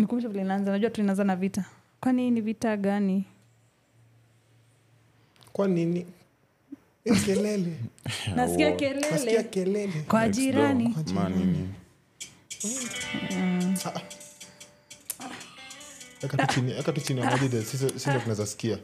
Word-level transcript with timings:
nikumbusha 0.00 0.28
vile 0.28 0.42
inaanza. 0.42 0.70
Najua 0.70 0.90
tu 0.90 1.02
na 1.02 1.36
vita. 1.36 1.64
Kwani 2.00 2.30
ni 2.30 2.40
vita 2.40 2.76
gani? 2.76 3.24
Kwa 5.52 5.68
nini? 5.68 6.06
Kelele. 7.26 7.72
Nasikia 8.36 8.70
nasikia 8.70 8.72
kelele. 8.72 9.42
Kelele. 9.42 10.04
Kwa 10.08 10.28
jirani. 10.28 10.94
Ma 11.14 11.28
nini? 11.28 11.68
eka 16.22 16.36
tu 16.36 16.54
chini 16.54 16.72
eka 16.72 16.92
tu 16.92 17.00
chini 17.00 17.20
ya 17.20 17.30
maji 17.30 17.48
de 17.48 17.62
sisi 17.62 17.88
sisi 17.88 18.10
ndo 18.10 18.18
tunaweza 18.20 18.46
sikia. 18.46 18.78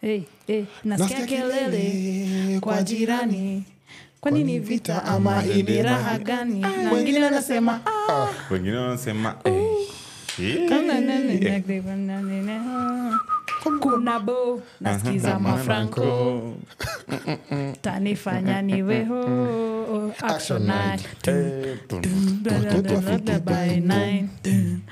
Hey, 0.00 0.22
hey, 0.46 0.64
nasikia 0.84 1.26
kelele. 1.26 2.60
kwa 2.60 2.82
jirani 2.82 3.64
kwani 4.20 4.44
ni 4.44 4.58
vita 4.58 5.04
ama 5.04 5.42
ni 5.42 5.82
raha 5.82 6.18
gani 6.18 6.60
na 6.60 6.92
wengine 6.92 7.24
wanasema 7.24 7.80
"Ah, 8.10 8.26
wengine 8.50 8.76
wanasema 8.76 9.34
eh, 9.44 9.62
eh, 10.38 10.68
kuna 13.80 14.20
bo 14.20 14.62
nasikiza 14.80 15.38
mafranco 15.38 16.42
tanifanya 17.82 18.62
niweho 18.62 19.22
ni 20.18 21.02
eh, 24.44 24.86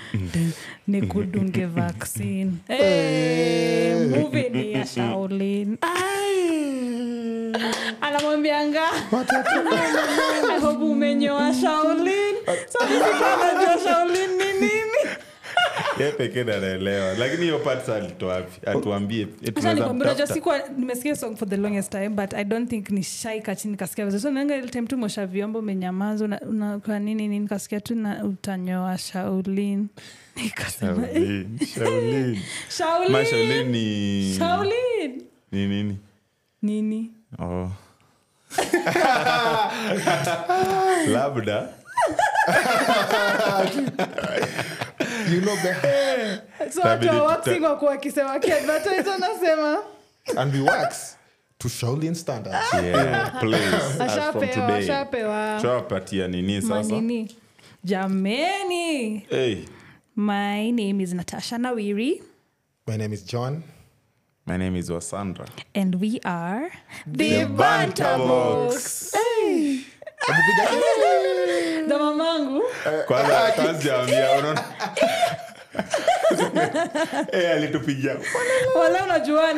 nikudunge 0.86 1.66
vaccine 1.66 2.52
Eh, 2.68 4.08
movie 4.10 4.48
ni 4.48 4.72
ya 4.72 4.86
shaolin 4.86 5.76
anamwambianga 8.14 8.88
hope 10.60 10.84
umenyoa 10.84 11.54
shaolin. 11.54 12.34
Sanajua 12.68 13.78
shaolin 13.84 14.30
ni 14.30 14.52
nini. 14.60 16.14
Pekee 16.16 16.40
anaelewa. 16.40 17.14
Lakini 17.14 17.42
hiyo 17.42 17.58
part 17.58 17.88
atuambie 18.66 19.28
sikuwa 20.34 20.58
nimesikia 20.78 21.16
song 21.16 21.36
for 21.36 21.48
the 21.48 21.56
longest 21.56 21.90
time 21.90 22.08
but 22.08 22.34
i 22.34 22.44
don't 22.44 22.70
think 22.70 22.90
ni 22.90 23.02
shaika 23.02 23.56
chini 23.56 23.76
kasikia 23.76 24.04
vizuri. 24.04 24.22
So 24.22 24.30
naanga 24.30 24.56
ile 24.56 24.68
time 24.68 24.86
tu 24.86 24.96
mosha 24.98 25.26
vyombo 25.26 25.58
umenyamaza 25.58 26.24
una, 26.24 26.40
una, 26.40 26.98
nini 26.98 27.28
nini 27.28 27.48
kasikia 27.48 27.80
tu 27.80 27.94
na 27.94 28.24
utanyoa 28.24 28.98
shaulin 28.98 29.88
nikasema 30.36 31.06
Shaolin, 31.06 31.58
Shaolin. 31.74 32.30
Ma, 33.10 33.24
Shaolin 33.24 33.24
shaolin 33.24 33.68
ni 33.70 34.34
shaolin. 34.38 35.22
ni 35.52 35.66
nini? 35.66 35.98
Nini? 36.62 37.12
Oh. 37.38 37.70
labda. 41.14 41.68
You 45.30 45.40
know 45.40 45.56
the 45.56 46.42
so 46.72 46.80
watu 46.82 47.08
wa 47.08 47.22
waxing 47.22 47.62
wako 47.64 47.86
wakisema 47.86 48.38
kiadvertise 48.38 49.10
wanasema 49.10 49.78
and 50.36 50.54
we 50.54 50.60
wax 50.60 51.16
to 51.58 51.68
Shaolin 51.68 52.14
standards. 52.14 52.56
Yeah, 52.74 53.40
please, 53.40 54.02
ashapewa 54.02 54.76
ashapewa. 54.76 55.58
Shawapatia 55.62 56.28
nini 56.28 56.62
sasa? 56.62 56.74
Manini. 56.74 57.36
Jameni. 57.84 59.18
Hey, 59.30 59.64
my 60.16 60.70
name 60.70 61.02
is 61.02 61.12
natasha 61.14 61.58
nawiri. 61.58 62.22
My 62.86 62.96
name 62.96 63.14
is 63.14 63.24
John 63.26 63.62
my 64.46 64.56
name 64.56 64.76
is 64.76 64.90
wasandra. 64.90 65.46
And 65.74 65.94
we 65.96 66.20
are 66.24 66.70
The 67.06 67.44
the 67.44 67.46
Banta 67.46 68.16
Box. 68.18 69.12
Hey. 69.14 69.84
the 71.88 71.98
mamangu. 71.98 72.62
Kwanza 73.06 73.52
kaziambia 73.56 74.30
unaona 74.38 74.64
Eh, 77.32 77.50
alitupigia. 77.50 78.16
Wala 78.80 79.04
unajua 79.04 79.52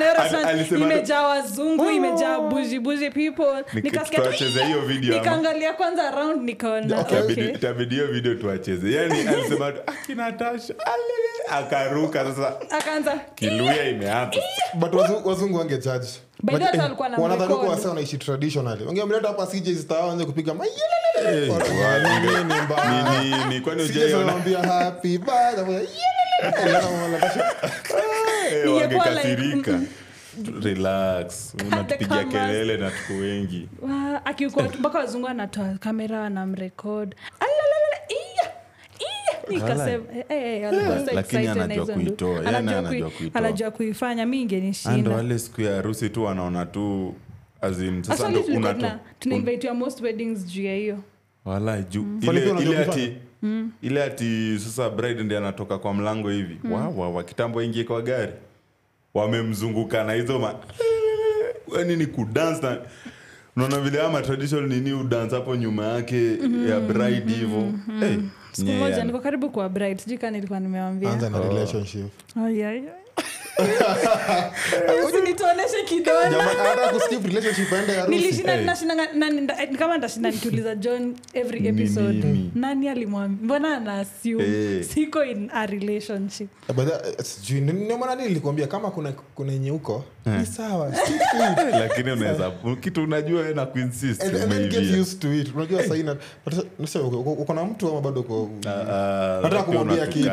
imejaa 0.76 1.22
wazungu 1.22 1.90
imejaa 1.90 2.38
buji 2.40 2.80
buji 2.80 3.10
people. 3.10 3.64
Nikasikia 3.82 4.20
hiyo 4.66 4.80
video 4.90 5.14
nikaangalia 5.14 5.72
kwanza 5.72 6.08
around 6.08 6.42
nikaona. 6.42 7.00
Okay. 7.00 7.18
Itabidi- 7.18 7.32
okay. 7.32 7.54
itabidi 7.54 7.94
hiyo 7.94 8.06
video 8.06 8.34
tuacheze. 8.34 8.92
Yani 8.92 9.20
alisema 9.28 9.72
akinatasha 9.86 10.74
akaruka 11.50 12.24
sasa. 12.24 12.52
Akaanza 12.70 13.20
kiluya 13.34 13.88
imeapa 13.88 14.36
but 14.74 14.94
wazungu, 14.94 15.28
wazungu 15.28 15.58
wange 15.58 15.78
judge 15.78 16.06
By 16.42 16.52
the 16.52 16.58
way, 16.58 16.66
hata 16.66 16.82
walikuwa 16.82 17.08
na 17.08 17.18
wanadhani 17.18 17.48
record. 17.48 17.60
kuwa 17.64 17.76
wase 17.76 17.88
wanaishi 17.88 18.18
traditionally. 18.18 18.84
Wangemleta 18.84 19.28
hapa 19.28 19.46
kupiga 20.26 20.54
kwani 23.60 23.82
happy 24.62 25.18
birthday 25.18 25.86
wangekasirika. 28.74 29.80
relax. 30.62 31.54
Unatupigia 31.66 32.24
kelele 32.24 32.76
na 32.76 32.90
tuko 32.90 33.12
wengi. 33.20 33.68
Wa- 33.82 34.20
mpaka 34.78 34.98
wazungu 34.98 35.28
anatoa 35.28 35.74
kamera. 35.74 36.30
Nikasema, 39.48 40.04
eh, 40.14 40.24
eh, 40.28 40.72
Lakini 41.14 41.46
anajua 41.48 41.74
hizo 41.84 41.92
ndu- 41.92 41.94
kuitoa, 41.94 42.34
yani 42.34 42.48
anajua 42.48 42.78
anajua 42.78 43.08
kui- 43.08 43.16
kuitoa. 43.18 43.38
anajua 43.40 43.70
kuifanya 43.70 44.26
mi 44.26 44.36
ando 44.42 44.54
ingenishinda 44.56 45.10
wale 45.10 45.38
siku 45.38 45.60
ya 45.60 45.74
harusi 45.76 46.10
tu 46.10 46.24
wanaona 46.24 46.66
tu 46.66 47.14
tunainvitiwa 49.18 49.74
most 49.74 50.00
weddings 50.00 50.46
juu 50.46 50.62
ya 50.64 50.76
hiyo. 50.76 50.98
Wala 51.44 51.82
juu. 51.82 52.04
Kwani 52.24 52.40
ile, 52.40 52.84
pia 52.84 53.10
unajua 53.42 53.68
ile 53.82 54.04
ati 54.04 54.58
sasa 54.58 54.90
bride 54.90 55.22
ndi 55.22 55.36
anatoka 55.36 55.78
kwa 55.78 55.94
mlango 55.94 56.30
hivi. 56.30 56.58
Mm. 56.64 56.72
wawa 56.72 57.10
wakitambo 57.10 57.62
ingie 57.62 57.84
kwa 57.84 58.02
gari. 58.02 58.32
Wamemzunguka 59.14 60.04
na 60.04 60.12
hizo 60.12 60.38
ma 60.38 60.54
yani 61.78 61.96
ni 61.96 62.06
kudance 62.06 62.62
na 62.66 62.78
unaona 63.56 63.80
vile 63.80 64.02
ama 64.02 64.22
traditional 64.22 64.68
nini 64.68 64.92
udance 64.92 65.34
hapo 65.34 65.56
nyuma 65.56 65.84
yake 65.86 66.30
ya 66.70 66.80
bride 66.80 67.32
hivo. 67.32 67.72
Hey, 68.00 68.16
siku 68.52 68.70
moja 68.72 69.04
niko 69.04 69.18
karibu 69.18 69.50
kuwa 69.50 69.68
bride 69.68 69.98
sijui 70.00 70.18
kaa 70.18 70.30
nilikuwa 70.30 70.60
nimewambia 70.60 71.12
anza 71.12 71.30
usinituoneshe 75.06 75.82
kidona 75.88 76.30
Jamaa 76.30 76.50
anataka 76.50 76.88
kuskip 76.88 77.26
relationship 77.26 77.72
aende 77.72 77.92
harusi 77.92 78.18
nilishinda 78.18 78.52
Hey. 78.52 78.64
nashinda 78.64 78.94
na- 78.94 79.12
na- 79.12 79.66
ni 79.66 79.76
kama 79.78 79.98
ndashinda 79.98 80.30
nituliza 80.30 80.74
john 80.74 81.14
every 81.34 81.68
episode 81.68 82.12
nini? 82.12 82.50
nani 82.54 82.88
alimwambia 82.88 83.44
mbona 83.44 83.76
ana 83.76 83.98
assume 84.00 84.44
Eh. 84.44 84.84
siko 84.84 85.24
in 85.24 85.50
a 85.54 85.66
relationship 85.66 86.48
nilikwambia 88.22 88.66
kama 88.66 88.90
kuna 88.90 89.12
kuna 89.34 89.52
yenye 89.52 89.70
huko 89.70 90.04
ni 90.26 90.46
sawa 90.46 90.94
stick 90.94 91.18
to 91.56 91.68
it. 91.68 91.74
lakini 91.74 92.10
unaweza 92.12 92.52
kitu 92.80 93.02
unajua 93.04 93.42
na 93.48 93.66
kuinsist 93.66 94.22
And- 94.22 94.36
and 94.36 94.52
then 94.52 94.68
get 94.68 94.78
umeivia. 94.78 95.02
used 95.02 95.18
to 95.20 95.34
it 95.34 95.54
unajua 95.54 95.82
sahii 95.84 96.02
na- 96.02 96.16
mtu 97.64 97.88
ama 97.88 98.00
bado 98.00 98.20
uko 98.20 98.50
Ah, 98.66 98.70
ah, 98.70 99.40
Nataka 99.42 99.62
kumwambia 99.62 100.06
kitu. 100.06 100.30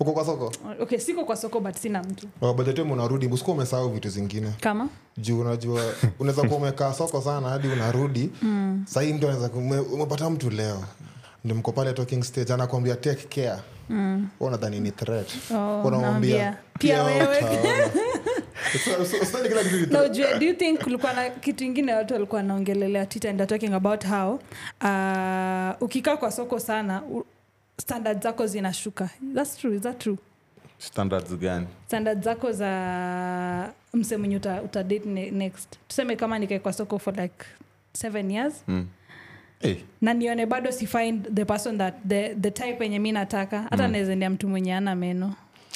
uko 0.00 0.12
kwa 0.12 0.24
soko 0.24 0.52
okay 0.80 0.98
siko 0.98 1.17
kwa 1.24 1.36
soko 1.36 1.60
but 1.60 1.76
sina 1.76 2.02
mtu. 2.02 2.26
Oh, 2.42 2.54
by 2.54 2.64
the 2.64 2.72
time 2.72 2.92
unarudi 2.92 3.26
usikuwa 3.26 3.56
umesahau 3.56 3.88
vitu 3.90 4.08
zingine. 4.08 4.52
Kama? 4.60 4.88
Juu 5.18 5.40
unajua 5.40 5.82
unaweza 6.18 6.42
kuwa 6.42 6.56
umekaa 6.56 6.92
soko 6.92 7.20
sana 7.22 7.48
hadi 7.48 7.68
unarudi. 7.68 8.30
Mm. 8.42 8.84
sahii 8.86 9.12
mtu 9.12 9.28
anaweza 9.28 9.50
umepata 9.92 10.30
mtu 10.30 10.50
leo. 10.50 10.84
Ndio 11.44 11.56
mko 11.56 11.72
pale 11.72 11.92
talking 11.92 12.22
stage 12.22 12.52
anakuambia 12.52 12.96
take 12.96 13.42
care. 13.42 13.62
Mm. 13.88 14.28
unadhani 14.40 14.80
ni 14.80 14.90
threat? 14.90 15.28
Oh, 15.54 15.82
unamwambia 15.82 16.56
"Pia 16.78 17.02
wewe." 17.04 17.40
no, 19.90 20.08
do 20.38 20.46
you 20.46 20.54
think 20.54 20.82
kulikuwa 20.82 21.12
na 21.12 21.30
kitu 21.30 21.64
ingine 21.64 21.94
watu 21.94 22.14
walikuwa 22.14 22.36
wanaongelelea 22.40 23.06
twitter 23.06 23.30
and 23.30 23.46
talking 23.48 23.72
about 23.74 24.06
how 24.06 24.32
uh, 24.34 25.82
ukikaa 25.82 26.16
kwa 26.16 26.30
soko 26.32 26.58
sana 26.60 27.02
standard 27.80 28.22
zako 28.22 28.46
zinashuka. 28.46 29.10
Thats 29.34 29.56
true 29.56 29.76
is 29.76 29.82
that 29.82 29.98
true 29.98 30.16
standards 30.78 31.34
gani? 31.36 31.66
Standards 31.86 32.24
zako 32.24 32.52
za 32.52 33.72
mse 33.94 34.16
mwenye 34.16 34.36
uta, 34.36 34.62
uta 34.62 34.82
date 34.82 35.08
ne, 35.08 35.30
next. 35.30 35.78
Tuseme 35.88 36.16
kama 36.16 36.38
nikae 36.38 36.58
kwa 36.58 36.72
soko 36.72 36.98
for 36.98 37.14
like 37.16 37.44
seven 37.92 38.30
years. 38.30 38.54
Mm. 38.68 38.86
hey. 39.60 39.74
na 40.00 40.14
nione 40.14 40.46
bado 40.46 40.72
si 40.72 40.86
find 40.86 41.34
the 41.34 41.44
person 41.44 41.78
that 41.78 41.94
the, 42.08 42.34
the 42.34 42.50
type 42.50 42.84
enye 42.84 42.98
mi 42.98 43.12
nataka. 43.12 43.62
Hata 43.62 43.86
mm. 43.86 43.92
nawezaendea 43.92 44.30
mtu 44.30 44.48
mwenye 44.48 44.74
ana 44.74 44.94
meno. 44.94 45.34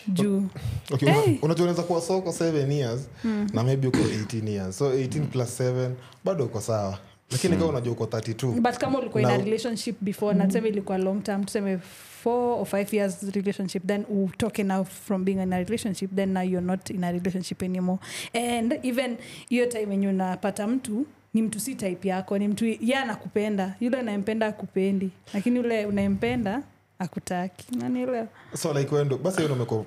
Juu. 0.08 0.42
Okay, 0.90 1.08
Hey. 1.12 1.38
unajua 1.42 1.64
unaweza 1.64 1.82
kuwa 1.82 2.00
soko 2.00 2.30
7 2.30 2.72
years 2.72 3.08
na 3.52 3.62
maybe 3.62 3.88
uko 3.88 3.98
18 3.98 4.48
years. 4.48 4.78
So 4.78 4.92
18 4.94 5.26
plus 5.26 5.60
7 5.60 5.90
bado 6.24 6.44
uko 6.44 6.60
sawa. 6.60 6.98
Lakini 7.30 7.56
kama 7.56 7.68
unajua 7.68 7.92
uko 7.92 8.04
32 8.04 8.60
but 8.60 8.76
kama 8.78 8.98
ulikuwa 8.98 9.22
ina 9.22 9.36
relationship 9.36 9.96
before 10.00 10.38
na 10.38 10.46
tuseme 10.46 10.68
ilikuwa 10.68 10.98
long 10.98 11.22
term 11.22 11.44
tuseme 11.44 11.78
four 12.22 12.60
or 12.60 12.66
five 12.66 12.92
years 12.96 13.22
relationship 13.34 13.86
then 13.86 14.04
utoke 14.10 14.64
now 14.64 14.84
from 14.84 15.24
being 15.24 15.42
in 15.42 15.52
a 15.52 15.58
relationship 15.58 16.10
then 16.14 16.32
now 16.32 16.42
you're 16.42 16.66
not 16.66 16.90
in 16.90 17.04
a 17.04 17.12
relationship 17.12 17.62
anymore. 17.62 17.98
And 18.34 18.78
even 18.82 19.16
hiyo 19.48 19.66
time 19.66 19.94
enye 19.94 20.08
unapata 20.08 20.66
mtu 20.66 21.06
ni 21.34 21.42
mtu 21.42 21.60
si 21.60 21.74
type 21.74 22.08
yako 22.08 22.38
ni 22.38 22.48
mtu 22.48 22.66
ye 22.66 22.96
anakupenda. 22.96 23.74
Yule 23.80 23.96
unayempenda 23.98 24.46
akupendi 24.46 25.10
lakini 25.34 25.56
yule 25.56 25.86
unayempenda 25.86 26.62
akutaki 26.98 27.76
nanielewa 27.76 28.26
so 28.54 28.72
like 28.72 28.94
wendo 28.94 29.18
basi 29.18 29.42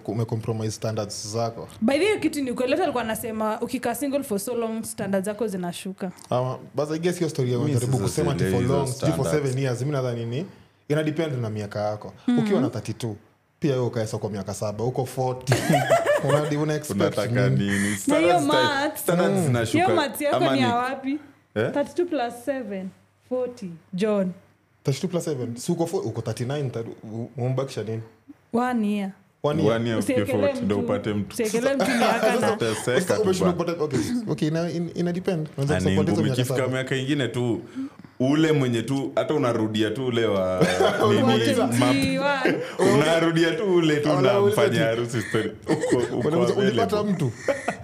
umecompromise 0.06 0.72
standards 0.72 1.28
zako. 1.28 1.68
By 1.82 1.94
the 1.94 2.00
way, 2.00 2.08
hiyo 2.08 2.20
kitu 2.20 2.42
ni 2.44 2.54
kweli 2.54 2.74
alikuwa 2.74 3.04
anasema 3.04 3.62
ukikaa 3.62 3.96
single 3.96 4.24
for 4.24 4.40
so 4.40 4.56
long 4.56 4.84
standard 4.84 5.26
zako 5.26 5.48
zinashuka. 5.48 6.12
Um, 6.32 6.58
but 6.76 6.92
I 6.92 7.00
guess 7.00 7.18
hiyo 7.18 7.30
story 7.30 7.54
ya 7.54 7.60
Mi 7.60 7.76
kusema 7.76 8.32
ati 8.32 8.44
for 8.44 8.62
long 8.62 8.88
for 8.88 9.26
standards. 9.28 9.56
years 9.56 9.82
mi 9.82 9.92
nadhani 9.92 10.26
ni 10.26 10.46
ina 10.90 11.04
depend 11.04 11.42
na 11.42 11.50
miaka 11.50 11.80
yako. 11.80 12.14
Ukiwa 12.40 12.62
na 12.62 12.68
32 12.68 13.14
pia 13.60 13.74
wewe 13.74 13.86
ukaesa 13.86 14.18
kwa 14.18 14.30
miaka 14.30 14.54
saba. 14.54 14.84
Uko 14.84 15.02
40 15.18 16.30
unadi 16.30 16.56
una 16.64 16.80
unataka 16.90 17.50
nini? 17.50 17.72
nini? 17.72 17.98
Na 18.08 18.18
hiyo 18.18 18.40
Standards 18.40 18.46
sta- 18.46 18.88
maths- 18.88 18.98
standards 18.98 19.46
zinashuka. 19.46 19.84
hiyo 19.84 19.96
mati 19.96 20.24
yako 20.24 20.36
Ama 20.38 20.52
ni 20.52 20.62
ni- 20.62 20.68
ya 20.68 20.76
wapi? 20.76 21.20
Eh? 21.56 21.70
32 21.72 22.06
plus 22.06 22.34
7 22.48 22.86
40 23.32 23.70
john. 23.94 24.32
32 24.86 25.08
plus 25.08 25.28
7 25.28 25.56
si 25.58 25.72
uko 25.72 25.84
4 25.86 25.98
uko 26.06 26.22
39 26.22 26.84
umbakisha 27.38 27.84
nini? 27.84 28.02
One 28.54 28.88
year. 28.96 29.12
One 29.44 29.64
year. 29.64 29.76
One 29.76 29.86
year 29.90 30.00
Usiekele 30.00 30.24
ukiwa 30.34 30.50
40 30.52 30.62
ndo 30.62 30.76
mtu- 30.78 30.86
upate 30.86 31.14
mtu. 31.14 31.34
Usiekele 31.34 31.76
mtu 31.76 31.86
miaka 31.92 32.30
na 32.40 32.54
Utateseka 32.54 33.02
Sasa 33.02 33.16
tu 33.16 33.22
umeshindwa 33.22 33.54
bana. 33.54 33.74
kupata- 33.74 33.84
okay, 33.84 34.00
okay, 34.32 34.48
ina, 34.48 34.72
ina, 34.72 34.94
ina 34.94 35.12
depend. 35.14 35.50
Unaweza 35.58 35.76
Ani 35.78 35.84
kusupport 35.86 36.08
hizo 36.10 36.12
ngumu. 36.22 36.26
miaka 36.26 36.42
ikifika 36.42 36.58
saba. 36.60 36.74
miaka 36.74 36.96
ingine 36.96 37.28
tu 37.28 37.62
ule 38.20 38.52
mwenye 38.52 38.82
tu 38.82 39.12
hata 39.16 39.34
unarudia 39.34 39.92
tu 39.92 40.06
ule 40.06 40.26
wa 40.26 40.66
nini? 41.10 42.18
Map. 42.18 42.46
Unarudia 42.96 43.52
tu 43.52 43.76
ule 43.76 43.96
tu 43.96 44.10
namfanya 44.22 44.70
tu. 44.80 44.84
harusi 44.86 45.22
story. 45.22 45.52
Uko 45.68 45.98
uko 46.18 46.28
Unaweza- 46.28 46.54
ulipata 46.54 47.04
mtu. 47.04 47.32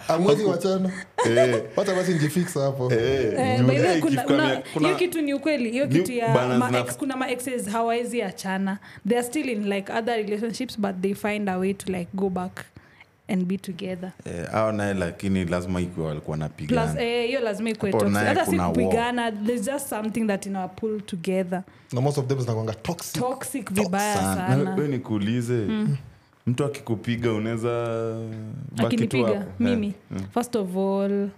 Amwezi 0.07 0.43
wachana. 0.43 0.91
Eh, 1.25 1.61
basi 1.95 2.11
njifix 2.13 2.53
hapo. 2.53 2.93
Eh, 2.93 3.33
Eh, 3.37 3.59
juu, 3.59 3.65
kuna- 3.65 3.95
ikifika 3.95 4.33
una- 4.33 4.47
mia- 4.47 4.63
kuna- 4.73 4.87
hiyo 4.87 4.99
kitu 4.99 5.21
ni 5.21 5.33
ukweli. 5.33 5.71
Hiyo 5.71 5.85
Ni 5.85 5.95
kitu 5.95 6.11
ya 6.11 6.27
balance 6.33 6.57
ma 6.57 6.71
na- 6.71 6.79
ex, 6.79 6.97
kuna 6.97 7.17
ma 7.17 7.29
hawawezi 7.71 8.21
achana. 8.21 8.77
They 9.07 9.17
are 9.17 9.27
still 9.27 9.49
in 9.49 9.69
like 9.69 9.93
other 9.93 10.15
relationships 10.17 10.79
but 10.79 11.01
they 11.01 11.13
find 11.13 11.49
a 11.49 11.57
way 11.57 11.73
to 11.73 11.91
like 11.91 12.07
go 12.13 12.29
back 12.29 12.51
and 13.31 13.45
be 13.45 13.57
together. 13.57 14.11
Eh, 14.25 14.55
au 14.55 14.71
naye 14.71 14.93
lakini 14.93 15.45
lazima 15.45 15.81
ikiwa 15.81 16.07
walikuwa 16.07 16.37
napigahiyo 16.37 17.01
eh, 17.01 17.41
lazima 17.43 17.69
ikuwe 17.69 17.91
Hapo 17.91 18.09
naye 18.09 18.27
hata 18.27 18.45
si 18.45 18.51
kuna 18.51 18.63
war. 18.63 18.71
kupigana 18.71 19.31
there's 19.31 19.65
just 19.65 19.87
something 19.89 20.27
that 20.27 20.45
ina 20.45 20.67
pull 20.67 21.01
together. 21.01 21.63
Na 21.93 22.01
most 22.01 22.17
of 22.17 22.27
them 22.27 22.39
zinakwanga 22.39 22.73
toxic. 22.73 23.21
Toxic 23.21 23.71
vibaya 23.73 24.15
Sana. 24.15 24.35
sana. 24.47 24.75
We 24.75 24.87
nikuulize 24.87 25.67
mtu 26.47 26.65
akikupiga 26.65 27.33
unaweza 27.33 27.69
baki 28.71 28.79
tu 28.79 28.85
akinipiga 28.85 29.27
hapo. 29.39 29.51
mimi. 29.59 29.87
Eh, 30.15 30.21
first 30.33 30.55
of 30.55 30.77
all 30.77 31.29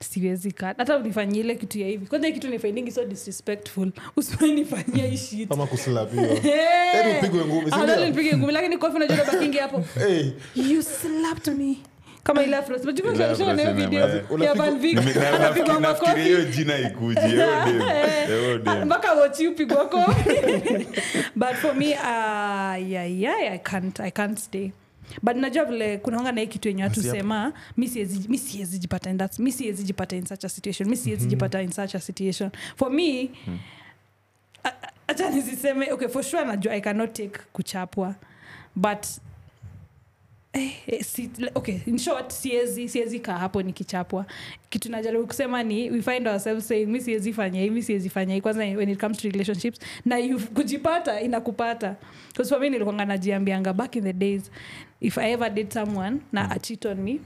siwezi 0.00 0.52
kata 0.52 0.74
hata 0.78 0.96
unifanyia 0.96 1.40
ile 1.40 1.54
kitu 1.54 1.78
ya 1.78 1.88
hivi. 1.88 2.06
Kwanza 2.06 2.30
kitu 2.30 2.48
nifanyingi 2.48 2.90
so 2.92 3.04
disrespectful. 3.04 3.90
Usiwainifanyia 4.16 5.06
hii 5.06 5.16
shit. 5.16 5.52
Ama 5.52 5.66
kuslapiwa. 5.66 6.24
Hey! 6.42 7.18
Upigwe 7.18 7.44
ngumi, 7.44 7.70
si 7.70 7.76
ndio? 7.78 8.06
nipige 8.06 8.36
ngumi. 8.36 8.52
Lakini 8.52 8.78
kofi 8.78 8.98
najua 8.98 9.16
bakingi 9.24 9.58
hapo 9.58 9.84
hey, 9.98 10.30
you 10.56 10.82
slapped 10.82 11.58
me. 11.58 11.76
Kama 12.22 12.42
ile 12.42 12.56
afro. 12.56 12.76
Unajua 12.76 13.12
Ile 13.52 13.62
hiyo 13.62 13.74
video. 13.74 14.08
ya. 14.44 14.54
Van 14.54 14.78
Vick. 14.78 14.98
Anapigwa 14.98 15.22
nafikiri- 15.22 15.40
nafikiri 15.40 15.78
makofi. 15.78 16.20
hiyo 16.20 16.44
jina 16.44 16.78
ikuji 16.78 17.20
Eyo 17.20 17.64
dem. 17.64 17.82
Eyo 18.30 18.58
dem. 18.58 18.84
mpaka 18.84 19.12
wochi 19.12 19.50
kofi 19.50 19.66
but 21.36 21.54
for 21.54 21.74
me 21.74 21.86
uh, 21.94 22.90
yeah, 22.90 23.20
yeah, 23.20 23.52
I 23.54 23.58
can't, 23.58 24.00
I 24.00 24.10
can't 24.10 24.38
stay 24.38 24.70
but 25.22 25.36
najua 25.36 25.64
vile 25.64 25.98
kunaonga 25.98 26.32
na 26.32 26.40
hii 26.40 26.46
kitu 26.46 26.68
yenye 26.68 26.82
watu 26.82 27.02
sema 27.02 27.52
mi 27.76 27.88
siwezi 28.38 28.78
jipata 28.78 29.10
in 29.10 29.18
that 29.18 29.38
mi 29.38 29.52
siwezi 29.52 29.82
jipata 29.82 30.16
in 30.16 30.26
such 30.26 30.44
a 30.44 30.48
situation 30.48 30.88
mi 30.90 30.96
siwezi 30.96 31.26
jipata 31.26 31.62
in 31.62 31.72
such 31.72 31.94
a 31.94 32.00
situation. 32.00 32.50
For 32.76 32.90
me 32.90 33.30
acha 35.06 35.30
nisiseme 35.30 35.92
okay 35.92 36.08
for 36.08 36.22
sure 36.22 36.44
najua 36.44 36.74
i 36.74 36.80
cannot 36.80 37.12
take 37.12 37.38
kuchapwa 37.52 38.14
but 38.76 39.06
Eh, 40.58 40.72
eh, 40.86 41.02
si, 41.04 41.30
okay 41.54 41.80
in 41.86 41.98
short 41.98 42.30
siezi 42.32 42.88
siezi 42.88 43.20
kaa 43.20 43.38
hapo 43.38 43.62
nikichapwa. 43.62 44.26
Kitu 44.70 44.90
najaribu 44.90 45.26
kusema 45.26 45.62
ni 45.62 45.90
we 45.90 46.02
find 46.02 46.28
ourselves 46.28 46.68
saying 46.68 46.86
mi 46.86 47.00
siezi 47.00 47.32
fanya 47.32 47.60
hii 47.60 47.70
mi 47.70 47.82
siezi 47.82 48.08
fanya 48.10 48.34
hii. 48.34 48.40
Kwanza 48.40 48.60
when 48.62 48.88
it 48.88 49.00
comes 49.00 49.18
to 49.18 49.28
relationships 49.28 49.78
na 50.04 50.18
you, 50.18 50.40
kujipata 50.40 51.20
inakupata. 51.20 51.96
Me 52.60 52.70
nilikuanga 52.70 53.04
najiambianga 53.04 53.72
back 53.72 53.96
in 53.96 54.04
the 54.04 54.12
days 54.12 54.50
if 55.00 55.18
i 55.18 55.32
ever 55.32 55.50
did 55.50 55.72
someone 55.72 56.20
na 56.32 56.50
a 56.50 56.58
cheat 56.58 56.84
on 56.86 56.96
me 57.02 57.20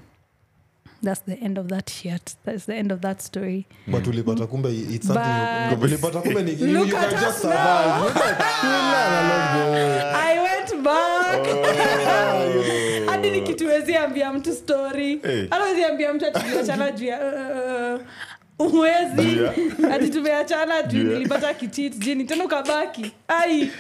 that's 1.03 1.21
the 1.25 1.35
end 1.35 1.59
of 1.59 1.69
that 1.69 1.91
shit 1.91 2.37
that's 2.45 2.67
the 2.67 2.75
end 2.75 2.93
of 2.93 3.01
that 3.01 3.21
story. 3.23 3.67
But 3.87 4.05
ulipata 4.07 4.47
kumbe 4.47 4.69
it's 4.71 5.07
something 5.07 5.83
ulipata 5.83 6.21
kumbe 6.21 6.43
ni 6.43 6.53
you, 6.53 6.85
you 6.85 6.87
can 6.93 7.11
just 7.11 7.39
survive. 7.43 8.13
i 10.15 10.39
went 10.43 10.83
back. 10.85 11.43
Hadi 11.43 11.49
nikituwezi 11.49 12.82
ambia 14.05 14.33
mtu 14.33 14.53
story. 14.55 15.19
Hey. 15.23 15.47
hata 15.51 15.89
ambia 15.89 16.15
mtu 16.15 16.27
atuachana 16.27 16.91
juu 16.91 17.07
ya 17.07 17.21
uh, 17.95 18.01
uwezi 18.59 19.41
ati 19.93 20.09
tumeachana 20.09 20.83
juu 20.83 20.99
Juu 21.03 21.13
nilipata 21.13 21.55
kichit 21.55 21.99
jini 21.99 22.25
tena 22.25 22.45
ukabaki. 22.45 23.13
Ai. 23.29 23.71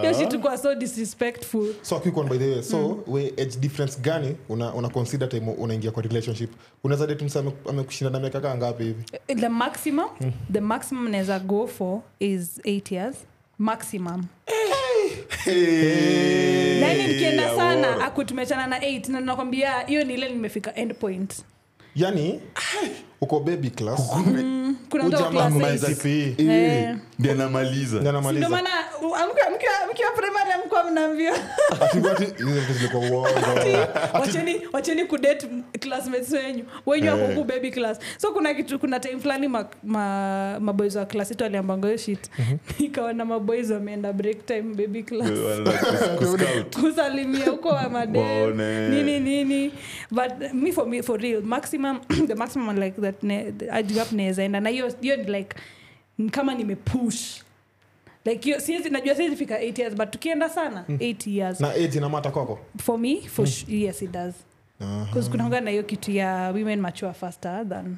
Hiyo 0.00 0.12
shi 0.12 0.58
so 0.62 0.74
disrespectful. 0.74 1.74
So 1.82 1.96
a 1.96 2.00
quick 2.00 2.16
one 2.16 2.28
by 2.28 2.38
the 2.38 2.50
way. 2.52 2.62
So 2.62 3.04
we 3.06 3.32
age 3.38 3.56
difference 3.60 3.98
gani 4.00 4.36
una, 4.48 4.74
una 4.74 4.88
consider 4.88 5.28
time 5.28 5.50
unaingia 5.58 5.90
kwa 5.90 6.02
relationship? 6.02 6.50
Unaweza 6.84 7.06
date 7.06 7.24
msa 7.24 7.44
amekushinda 7.68 8.10
na 8.10 8.20
miaka 8.20 8.40
kaa 8.40 8.54
ngapi 8.56 8.84
hivi? 8.84 9.04
The 9.40 9.48
maximum 9.48 10.08
the 10.52 10.60
maximum 10.60 11.08
naweza 11.10 11.38
go 11.38 11.66
for 11.66 12.00
is 12.20 12.58
8 12.64 12.94
years 12.94 13.16
maximum. 13.58 14.24
Hey, 15.44 16.80
nani 16.80 17.06
nikienda 17.06 17.56
sana 17.56 17.88
woro. 17.88 18.02
aku 18.04 18.24
na 18.66 18.78
8 18.78 19.12
na 19.12 19.20
nakwambia 19.20 19.80
hiyo 19.80 20.04
ni 20.04 20.14
ile 20.14 20.28
nimefika 20.28 20.74
end 20.74 20.94
point 20.94 21.44
yani 21.94 22.40
uko 23.20 23.40
baby 23.40 23.70
class 23.70 24.10
kuna 24.90 25.04
mtu. 25.04 25.16
Eh. 26.38 26.96
Anamaliza 28.00 28.46
Ndio 28.46 28.48
maana 28.50 28.70
mkiwa- 29.50 30.12
primary 30.16 30.52
amkuwa 30.52 30.84
mnaambiwa. 30.90 31.38
Wacheni 34.20 34.60
wacheni 34.72 35.04
kudate 35.04 35.46
classmates 35.80 36.32
wenyu. 36.32 36.64
Wenyu 36.86 37.10
wako 37.10 37.26
huku 37.26 37.44
baby 37.44 37.70
class. 37.70 37.98
So 38.18 38.32
kuna 38.32 38.54
kitu 38.54 38.78
kuna 38.78 39.00
time 39.00 39.18
fulani 39.20 39.48
ma, 39.48 39.66
ma, 39.82 40.58
wa 40.96 41.04
class 41.06 41.30
yetu 41.30 41.44
aliambanga 41.44 41.86
hiyo 41.88 41.98
shit. 41.98 42.30
Ikaona 42.78 43.24
maboys 43.24 43.70
wameenda 43.70 44.12
break 44.12 44.46
time 44.46 44.62
baby 44.74 45.02
class. 45.02 45.30
Kusalimia 46.80 47.46
huko 47.50 47.68
wa 47.68 47.88
madem. 47.88 48.60
Nini 48.90 49.20
nini. 49.20 49.72
But 50.10 50.52
me 50.54 50.72
for 50.72 50.86
me 50.86 51.02
for 51.02 51.20
real 51.20 51.42
maximum 51.42 52.00
the 52.28 52.34
maximum 52.34 52.76
like 52.78 53.00
that 53.00 53.22
ne, 53.22 53.52
I 53.72 53.82
up 53.82 54.12
naweza 54.12 54.42
enda. 54.44 54.60
Na 54.60 54.70
hiyo 54.84 54.94
hiyo 55.00 55.16
like 55.16 55.56
kama 56.30 56.54
nimepush. 56.54 57.42
Like 58.24 58.44
hiyo 58.44 58.60
siwezi 58.60 58.90
najua 58.90 59.14
siwezi 59.14 59.36
fika 59.36 59.58
8 59.58 59.80
years 59.80 59.94
but 59.96 60.10
tukienda 60.10 60.48
sana 60.48 60.84
8 60.88 61.30
years. 61.30 61.60
Na 61.60 61.70
age 61.70 61.98
inamata 61.98 62.30
kwako? 62.30 62.58
For 62.82 62.98
me 62.98 63.20
for 63.20 63.46
sh- 63.46 63.68
yes 63.68 64.02
it 64.02 64.10
does. 64.10 64.34
Na 65.60 65.70
hiyo 65.70 65.82
kitu 65.82 66.10
ya 66.10 66.50
women 66.50 66.80
mature 66.80 67.12
faster 67.12 67.68
than 67.68 67.96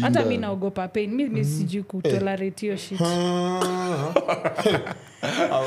hata 0.00 0.24
mi 0.24 0.36
naogopa 0.36 0.88
pain. 0.88 1.14
Mi, 1.14 1.44
sijui 1.44 1.82
kutolerate 1.82 2.60
hiyo 2.60 2.76
shit. 2.76 3.00
Ah. 5.26 5.64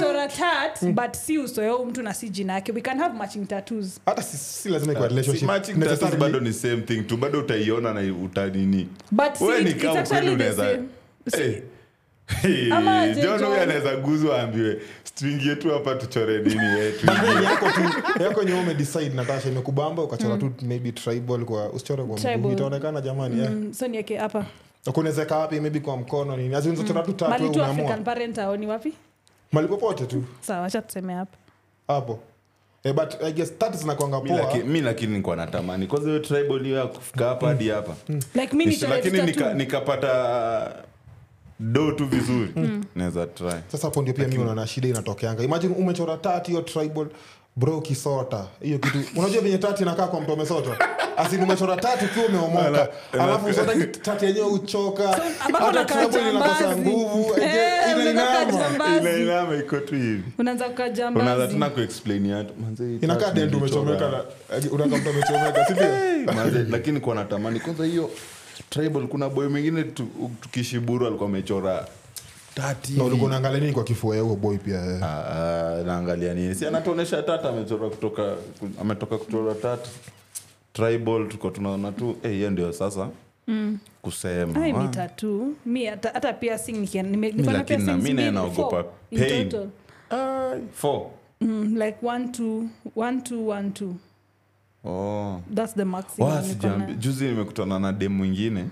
Chora 0.00 0.28
tat 0.28 0.84
but 0.94 1.14
si 1.14 1.38
mtu 1.38 2.02
na 2.02 2.14
si 2.14 2.28
jina 2.28 2.52
yake. 2.52 2.72
We 2.72 2.80
can 2.80 2.98
have 2.98 3.14
matching 3.16 3.46
tattoos. 3.46 4.00
Hata 4.06 4.22
si, 4.22 4.36
si 4.36 4.68
lazima 4.68 4.92
ikuwa 4.92 5.24
Si 5.24 5.44
matching 5.44 5.80
tattoos 5.80 6.16
bado 6.16 6.40
ni 6.40 6.52
same 6.52 6.82
thing 6.82 7.02
tu. 7.02 7.16
Bado 7.16 7.38
utaiona 7.38 7.94
na 7.94 8.00
utanini 8.24 8.88
but 9.10 9.36
see, 9.36 9.44
we 9.44 9.60
it's 9.60 9.84
actually 9.84 10.36
the 10.36 10.52
same. 10.52 10.88
Hey, 11.36 11.46
Ama 11.46 11.56
aje, 11.56 11.77
John 13.22 13.44
huyo 13.44 13.60
anaweza 13.62 13.96
guzwa 13.96 14.42
ambiwe 14.42 14.80
tuingie 15.14 15.56
tu 15.56 15.70
hapa 15.70 15.94
tuchore 15.94 16.38
nini 16.42 16.64
yetu? 16.80 17.06
Yako 17.44 17.70
tu 17.70 17.80
yako 18.22 18.42
nye 18.42 18.52
umedecide 18.54 19.08
natasha 19.08 19.48
imekubamba 19.48 20.02
ukachora 20.02 20.36
tu 20.36 20.52
maybe 20.62 20.92
tribal 20.92 21.44
kwa 21.44 21.70
usichore 21.70 22.04
kwa 22.04 22.36
mguu 22.36 22.52
itaonekana 22.52 23.00
jamani 23.00 23.42
eh. 23.42 23.50
Mm, 23.50 23.74
so 23.74 23.86
hapa. 24.18 24.44
Kunawezeka 24.92 25.36
wapi 25.38 25.60
maybe 25.60 25.80
kwa 25.80 25.96
mkono 25.96 26.36
nini? 26.36 26.54
Azinzochora 26.54 27.02
tu 27.02 27.12
tatu 27.12 27.30
mali 27.30 27.50
tu 27.50 27.62
african 27.62 28.04
parent 28.04 28.38
aoni 28.38 28.66
wapi? 28.66 28.92
Mali 29.52 29.68
popote 29.68 30.06
tu. 30.06 30.24
Sawa 30.40 30.70
tuseme 30.70 31.14
hapa. 31.14 31.36
Hapo. 31.88 32.18
Eh, 32.84 32.92
but 32.94 33.22
i 33.22 33.32
guess 33.32 33.58
tatu 33.58 33.78
zinakwanga 33.78 34.20
Mi 34.20 34.28
poa. 34.28 34.38
laki- 34.40 34.64
mi 34.64 34.80
lakini 34.80 35.16
nikuwa 35.16 35.36
natamani 35.36 35.86
kwanza 35.86 36.08
hiyo 36.08 36.20
tribal 36.20 36.62
hiyo 36.62 36.76
ya 36.78 36.86
kufika 36.86 37.24
hapa 37.28 37.48
hadi 37.48 37.68
hapa. 37.68 37.94
Like 38.08 38.56
lakini 38.88 39.18
nika- 39.22 39.54
nikapata 39.54 40.84
do 41.60 41.92
tu 41.92 42.06
vizuri. 42.06 42.50
Naweza 42.96 43.26
try. 43.26 43.52
Sasa 43.72 43.86
hapo 43.86 44.02
ndio 44.02 44.14
pia 44.14 44.28
mi 44.28 44.38
unaona 44.38 44.66
shida 44.66 44.88
inatokeanga. 44.88 45.42
Imagine 45.42 45.74
umechora 45.78 46.16
tati 46.16 46.50
hiyo 46.50 46.62
tribal 46.62 47.06
bro 47.56 47.80
kisota. 47.80 48.44
Hiyo 48.62 48.78
kitu 48.78 48.98
unajua 49.16 49.42
venye 49.42 49.58
tati 49.58 49.82
inakaa 49.82 50.06
kwa 50.06 50.20
mtu 50.20 50.32
amesota 50.32 50.70
asini 51.16 51.42
umechora 51.42 51.76
tati 51.76 52.04
ukiwa 52.04 52.26
umeomoka. 52.26 52.88
Alafu 53.12 53.48
tati 54.02 54.24
yenyewe 54.24 54.46
uchoka. 54.46 55.20
Hata 55.38 56.30
inakosa 56.30 56.76
nguvu. 56.76 57.34
Eh, 57.40 57.96
inainama 59.00 59.56
iko 59.56 59.76
tu 59.76 59.94
hivi. 59.94 60.22
Unaanza 61.14 61.46
tena 61.48 61.70
inakaa 63.02 63.30
tatu 63.30 63.56
umechomeka 63.56 64.10
na- 64.10 64.24
mtu 64.96 65.10
amechomeka 65.10 65.66
sindio 65.66 65.86
lakini 66.70 67.00
kwa 67.00 67.14
natamani. 67.14 67.60
Kwanza 67.60 67.84
hiyo 67.84 68.10
tribal 68.70 69.06
kuna 69.08 69.28
boy 69.28 69.48
mwingine 69.48 69.82
tu- 69.82 70.30
tukishiburu 70.40 71.06
alikuwa 71.06 71.28
amechora. 71.28 71.86
Tati 72.54 72.92
na 72.92 73.04
ulikuwa 73.04 73.26
unaangalia 73.28 73.60
nini 73.60 73.72
kwa 73.72 73.84
kifua 73.84 74.16
ya 74.16 74.22
huo 74.22 74.36
boy 74.36 74.56
pia 74.58 74.84
eh? 74.86 75.02
Ah, 75.02 75.06
ah, 75.06 75.82
naangalia 75.86 76.34
nini? 76.34 76.54
Si 76.54 76.66
anatuonesha 76.66 77.22
tata 77.22 77.48
amechora 77.48 77.88
kutoka 77.88 78.34
ametoka 78.80 79.18
kuchora 79.18 79.54
tata. 79.54 79.88
Tribal 80.72 81.28
tuko 81.28 81.50
tunaona 81.50 81.92
tu 81.92 82.16
eh, 82.22 82.30
hiyo 82.32 82.50
ndio 82.50 82.72
sasa. 82.72 83.08
Kusema. 84.02 84.64
Ai, 84.64 84.72
mi 84.72 84.88
mi 85.66 85.84
hata 85.86 86.10
hata 86.10 86.32
piercing 86.32 86.72
nikia- 86.72 87.02
nime- 87.02 87.32
niko 87.32 87.50
na 87.50 87.58
lakini 87.58 87.78
na 87.78 87.84
piercings 87.84 88.04
mi 88.04 88.12
mbili, 88.12 88.30
naogopa. 88.30 88.70
Four. 88.70 88.84
In 89.10 89.18
pain. 89.20 89.48
total. 89.48 89.68
Four. 90.74 91.06
Mm, 91.40 91.76
like 91.76 91.96
one 92.06 92.28
two 92.28 92.64
one 92.96 93.20
two 93.20 93.48
one 93.48 93.70
two 93.70 93.94
Oh. 94.84 95.40
that's 95.54 95.74
the 95.74 95.84
maximum 95.84 96.30
Wa, 96.30 96.42
sijambi- 96.42 96.94
juzi 96.98 97.24
nimekutana 97.24 97.78
na 97.78 97.92
dem 97.92 98.12
mwingine. 98.12 98.64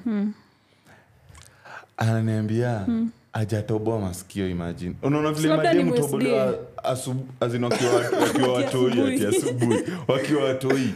Ananiambia 1.96 2.86
ajatoboa 3.32 4.00
masikio 4.00 4.48
imagine. 4.48 4.94
Unaona 5.02 5.32
vile 5.32 5.48
labda 5.48 5.72
ni 5.75 5.78
mademu 5.84 5.90
MSD. 5.96 6.06
tobolewa 6.06 6.54
asu- 6.84 7.14
as 7.40 7.54
in 7.54 7.64
wakiwa 7.64 7.92
wakiwa 7.94 8.52
watoi 8.56 9.14
ati 9.14 9.26
asubuhi. 9.26 9.78
wakiwa 10.08 10.44
watoi. 10.44 10.94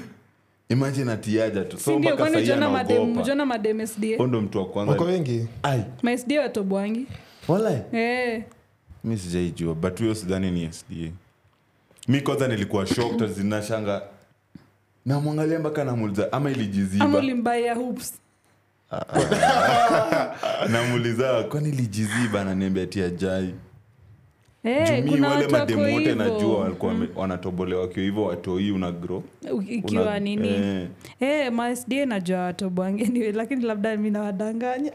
Imagine 0.68 1.12
atiaja 1.12 1.64
tu 1.64 1.78
so 1.78 1.90
ndio, 1.90 2.00
mpaka 2.00 2.16
kwani 2.16 2.32
sahii 2.32 2.44
ujaona 2.44 2.70
madem 2.70 2.96
anaogopa? 2.96 3.20
ujaona 3.22 3.46
madem 3.46 3.86
sda 3.86 4.26
ndo 4.26 4.40
mtu 4.40 4.58
wa 4.58 4.64
wako 4.64 4.72
kwanza 4.84 5.04
wengi? 5.04 5.46
Ai. 5.62 5.84
Masd 6.02 6.32
watobwangi 6.32 7.06
wala 7.48 7.82
Eh, 7.92 8.42
mi 9.04 9.18
sijaijua 9.18 9.74
but 9.74 9.98
huyo 10.00 10.14
sidhani 10.14 10.50
ni 10.50 10.72
sda 10.72 10.96
mi 12.08 12.20
kwanza 12.20 12.48
nilikuwa 12.48 12.86
shocked 12.86 13.28
zinashanga 13.32 14.02
namwangalia 15.06 15.58
mpaka 15.58 15.84
namuuliza 15.84 16.32
ama 16.32 16.50
ilijiziba? 16.50 17.04
Ama 17.04 17.18
ulimbaia 17.18 17.74
hoops? 17.74 18.14
Namuuliza 20.72 21.42
kwani 21.42 21.68
ilijiziba? 21.68 22.40
Ananiambia 22.40 22.86
tia 22.86 23.06
ajai 23.06 23.54
Eh, 24.64 24.88
jumii 24.96 25.10
kuna 25.10 25.28
wale 25.28 25.42
watu 25.42 25.54
wako 25.54 25.66
mademu 25.66 25.82
wote 25.94 26.08
hivyo. 26.08 26.14
najua 26.14 26.58
walikuwa 26.60 26.92
wame- 26.92 27.08
wanatobolewa 27.16 27.80
wakiwa 27.82 28.04
hivyo 28.04 28.24
watoi 28.24 28.70
una 28.70 28.92
grow 28.92 29.22
U- 29.52 29.62
ikiwa 29.62 30.02
Una- 30.02 30.18
nini? 30.20 30.48
eh, 30.48 30.88
Eh, 31.20 31.52
masd 31.52 31.92
najua 31.92 32.38
watobwangi 32.40 33.04
anyway, 33.04 33.32
lakini 33.32 33.64
labda 33.64 33.96
mi 33.96 34.10
nawadanganya. 34.10 34.92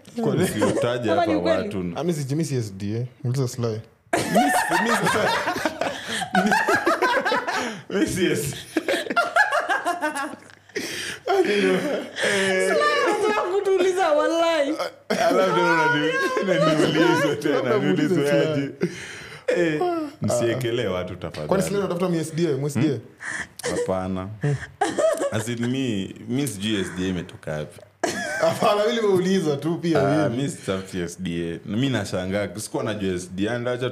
Hapa 1.10 1.26
ni 1.26 1.36
ukweli. 1.36 1.64
watu? 1.64 1.84
Uliza 3.24 3.48
Sly. 3.48 3.80
Si-. 8.06 8.56
kutuuliza 13.54 14.12
walai 14.12 14.76
Alafu 15.10 15.56
tena 15.56 15.86
unani- 15.86 16.12
unaniuliza 16.42 17.36
tena 17.36 17.78
niulizwe 17.78 18.72
Eh, 19.58 19.82
msiekelee 20.22 20.88
watu 20.88 21.18
kwani 21.18 21.32
Sly 21.38 21.48
tafadhali 21.48 21.78
unatafuta 21.78 22.10
mi 22.10 22.24
SDA, 22.26 22.58
mu 22.58 22.70
SDA? 22.70 23.00
hapana. 23.72 24.28
Mi 25.60 26.16
mi 26.28 26.48
sijui 26.48 26.86
sda 26.86 27.06
imetoka 27.08 27.52
wapi 27.52 27.80
Hapana, 28.42 28.84
mi 28.88 29.00
tu 29.58 29.76
pia 29.78 30.26
Ah, 30.26 30.30
mi 30.30 30.50
sitafuti 30.50 31.10
sda 31.10 31.60
mi 31.66 31.90
nashangaa 31.90 32.48
sikuwa 32.58 32.84
najua 32.84 33.20
sda 33.20 33.58
ndacha 33.60 33.90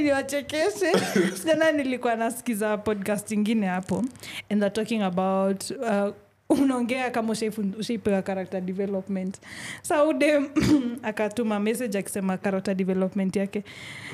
niwachekeshe 0.00 0.92
jana 1.46 1.72
nilikuwa 1.72 2.16
nasikiza 2.16 2.78
podcast 2.78 3.30
ingine 3.30 3.66
hapo 3.66 4.04
and 4.50 4.60
they're 4.60 4.70
talking 4.70 5.02
about 5.02 5.70
uh, 5.70 6.14
unaongea 6.54 7.10
kama 7.10 7.34
ushaipewa 7.78 8.22
character 8.22 8.60
development. 8.60 9.36
Sa 9.82 10.04
ude 10.04 10.40
akatuma 11.02 11.60
message 11.60 11.98
akisema 11.98 12.36
character 12.38 12.74
development 12.74 13.36
yake. 13.36 13.64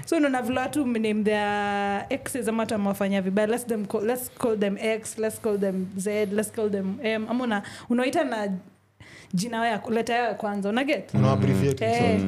So 0.07 0.21
naona 0.21 0.43
vile 0.43 0.61
watu 0.61 0.87
name 0.87 1.25
their 1.25 2.07
exes 2.11 2.49
ama 2.49 2.63
watu 2.63 2.75
amewafanya 2.75 3.23
vibaya. 3.23 3.47
Let's, 3.49 3.67
them 3.67 3.87
call, 3.87 4.05
let's 4.07 4.31
call 4.39 4.59
them 4.59 4.77
x 4.81 5.19
let's 5.19 5.41
call 5.41 5.59
them 5.59 5.87
z 5.97 6.27
let's 6.27 6.53
call 6.53 6.71
them 6.71 6.95
m. 7.03 7.27
Ama 7.29 7.45
una, 7.45 7.63
unaita 7.91 8.25
na 8.25 8.49
jina 9.35 9.67
ya 9.69 9.83
leta 9.91 10.15
yao 10.15 10.27
ya 10.27 10.35
kwanza 10.35 10.69
unaget 10.69 11.15
Una 11.15 11.33
appreciate 11.33 11.85
Eh. 11.85 12.21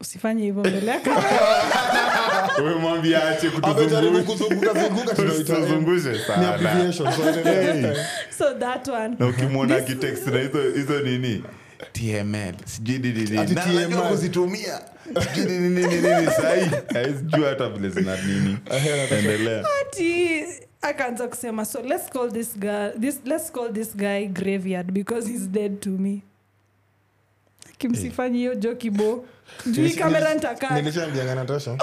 usifanye 0.00 0.42
hivyo 0.44 0.60
mbele 0.60 0.86
ya 0.90 1.00
kamera. 1.00 1.22
umemwambia 2.60 3.28
ache 3.28 3.46
eh, 9.20 9.28
ukimwona 9.28 9.76
akitext 9.76 10.26
na 10.26 10.40
hizo 10.40 10.62
hizo 10.74 11.00
nini 11.00 11.44
tml 11.92 12.54
sijui 12.64 12.98
ni 12.98 13.12
nini 13.12 13.38
Ati 13.38 13.54
Na 13.54 13.62
TML. 13.62 13.78
anajua 13.78 14.02
kuzitumia 14.02 14.80
sijui 15.34 15.52
ni 15.52 15.58
nini 15.58 15.86
nini 15.86 15.94
nini 16.02 16.26
sahii 16.42 16.70
haizijua 16.92 17.48
hata 17.48 17.68
vile 17.68 17.88
zina 17.88 18.16
nini 18.22 18.56
endelea 19.18 19.64
akaanza 20.82 21.28
kusema 21.28 21.64
so 21.64 21.82
let's 21.82 22.10
call 22.10 22.32
this 22.32 22.58
guy 22.58 22.88
this 23.00 23.20
let's 23.24 23.52
call 23.52 23.72
this 23.72 23.96
guy 23.96 24.26
graveyard 24.26 24.92
because 24.92 25.28
he's 25.32 25.48
dead 25.48 25.80
to 25.80 25.90
me 25.90 26.22
kimsifanyi 27.78 28.38
hiyo 28.38 28.54
jokibo 28.54 29.26
juu 29.66 29.90
kamera 29.98 30.34
ntakaa 30.34 30.82
natasha 31.34 31.78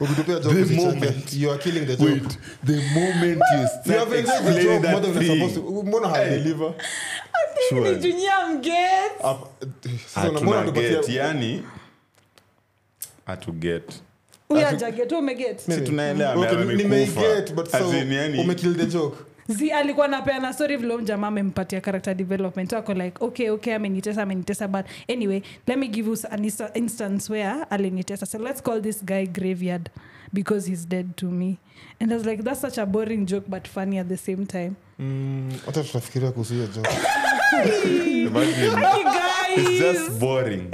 ukitupia 0.00 0.34
joke 0.34 0.54
The 0.54 0.62
usicheke. 0.62 0.86
moment. 0.86 1.32
You 1.32 1.50
are 1.50 1.58
killing 1.62 1.86
the 1.86 1.96
joke. 1.96 2.10
wait 2.12 2.38
the 2.66 2.72
moment 3.00 3.42
you 3.54 3.60
You 3.60 3.68
start 3.68 3.98
have 3.98 4.18
enjoyed 4.18 4.24
the 4.26 4.32
explaining 4.32 4.62
joke 4.82 4.88
more 4.90 5.00
that 5.00 5.14
than 5.14 5.22
you're 5.26 5.48
supposed 5.50 5.54
to. 5.54 5.82
mbona 5.82 6.08
hadeliver 6.08 6.74
sure 7.68 7.90
nijunyia 7.92 8.46
mget 8.46 9.12
sasa 10.14 10.32
mbona 10.32 10.56
hatuna 10.58 10.72
get 10.72 10.90
tupatia 10.90 11.22
yani 11.24 11.62
hatuget 13.26 13.92
huyo 14.48 14.68
ajaget 14.68 15.12
umeget 15.12 15.60
si 15.60 15.80
tunaelewa 15.80 16.32
Okay, 16.34 16.48
ame- 16.48 16.62
amekufa. 16.62 16.82
nimeiget, 16.82 17.52
but 17.54 17.74
As 17.74 17.94
in, 17.94 18.12
yani- 18.12 18.40
umekill 18.40 18.76
the 18.76 18.86
joke 18.86 19.16
zi 19.48 19.70
alikuwa 19.70 20.08
napeana 20.08 20.52
story 20.52 20.76
vile 20.76 20.96
mjamaa 20.96 21.28
amempatia 21.28 21.80
character 21.80 22.14
development. 22.14 22.72
Ako 22.72 22.94
like 22.94 23.16
okay 23.24 23.50
okay 23.50 23.74
amenitesa 23.74 24.22
amenitesa 24.22 24.68
but 24.68 24.86
anyway 25.08 25.42
let 25.66 25.78
me 25.78 25.88
give 25.88 26.10
you 26.10 26.16
an 26.30 26.50
instance 26.74 27.32
where 27.32 27.64
alinitesa. 27.70 28.26
So 28.26 28.38
let's 28.38 28.62
call 28.62 28.82
this 28.82 29.04
guy 29.04 29.26
graveyard 29.26 29.90
because 30.32 30.70
he's 30.70 30.88
dead 30.88 31.16
to 31.16 31.26
me. 31.26 31.58
And 32.00 32.12
i 32.12 32.16
was 32.16 32.26
like 32.26 32.42
that's 32.42 32.60
such 32.60 32.78
a 32.78 32.86
boring 32.86 33.26
joke 33.26 33.46
but 33.48 33.68
funny 33.68 33.98
at 33.98 34.08
the 34.08 34.16
same 34.16 34.46
time. 34.46 34.76
Mm, 34.98 35.52
hata 35.66 35.82
tutafikiria 35.84 36.32
kuhusu 36.32 36.54
hiyo 36.54 36.66
joke. 36.66 36.88
It's 39.56 39.78
just 39.78 40.18
boring. 40.20 40.70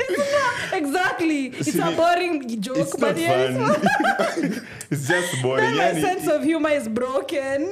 Exactly. 0.72 1.46
It's 1.46 1.78
a 1.78 1.90
boring 1.92 2.60
joke 2.60 2.78
It's 2.80 2.96
but 2.96 3.16
not 3.16 3.18
yes. 3.18 3.56
Funny. 3.56 4.56
It's 4.90 5.08
just 5.08 5.42
boring. 5.42 5.64
then 5.64 5.76
my 5.76 5.92
Yani, 5.92 6.00
sense 6.00 6.26
of 6.28 6.42
humor 6.44 6.70
is 6.70 6.88
broken 6.88 7.68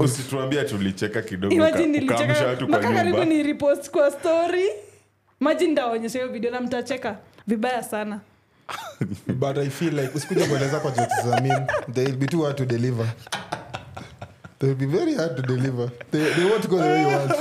Usituambia 0.00 0.64
tulicheka 0.64 1.22
kidogo 1.22 1.54
imagine 1.54 1.98
uka- 1.98 2.04
ukaamsha 2.14 2.24
nilicheka 2.26 2.46
watu 2.50 2.68
kwa 2.68 2.78
mpaka 2.78 2.94
karibu 2.94 3.24
ni 3.24 3.42
repost 3.42 3.90
kwa 3.90 4.10
story. 4.10 4.64
Maji 5.40 5.66
ndaonyesha 5.68 6.18
hiyo 6.18 6.32
video 6.32 6.50
na 6.50 6.60
mtacheka. 6.60 7.16
Vibaya 7.46 7.82
sana. 7.82 8.20
But 9.40 9.58
i 9.58 9.70
feel 9.70 9.94
like 10.00 10.10
usikuja 10.14 10.46
kueleza 10.46 10.80
kwa 10.80 10.90
jokes 10.90 11.24
za 11.26 11.40
meme. 11.40 11.66
They 11.94 12.04
will 12.04 12.16
be 12.16 12.26
too 12.26 12.42
hard 12.42 12.56
to 12.56 12.64
deliver. 12.64 13.06
They 14.58 14.68
will 14.68 14.78
be 14.78 14.86
very 14.86 15.14
hard 15.14 15.36
to 15.36 15.42
deliver. 15.42 15.90
They, 16.10 16.34
they 16.34 16.44
won't 16.44 16.68
go 16.68 16.76
the 16.76 16.82
way 16.82 17.02
you 17.02 17.08
want 17.08 17.32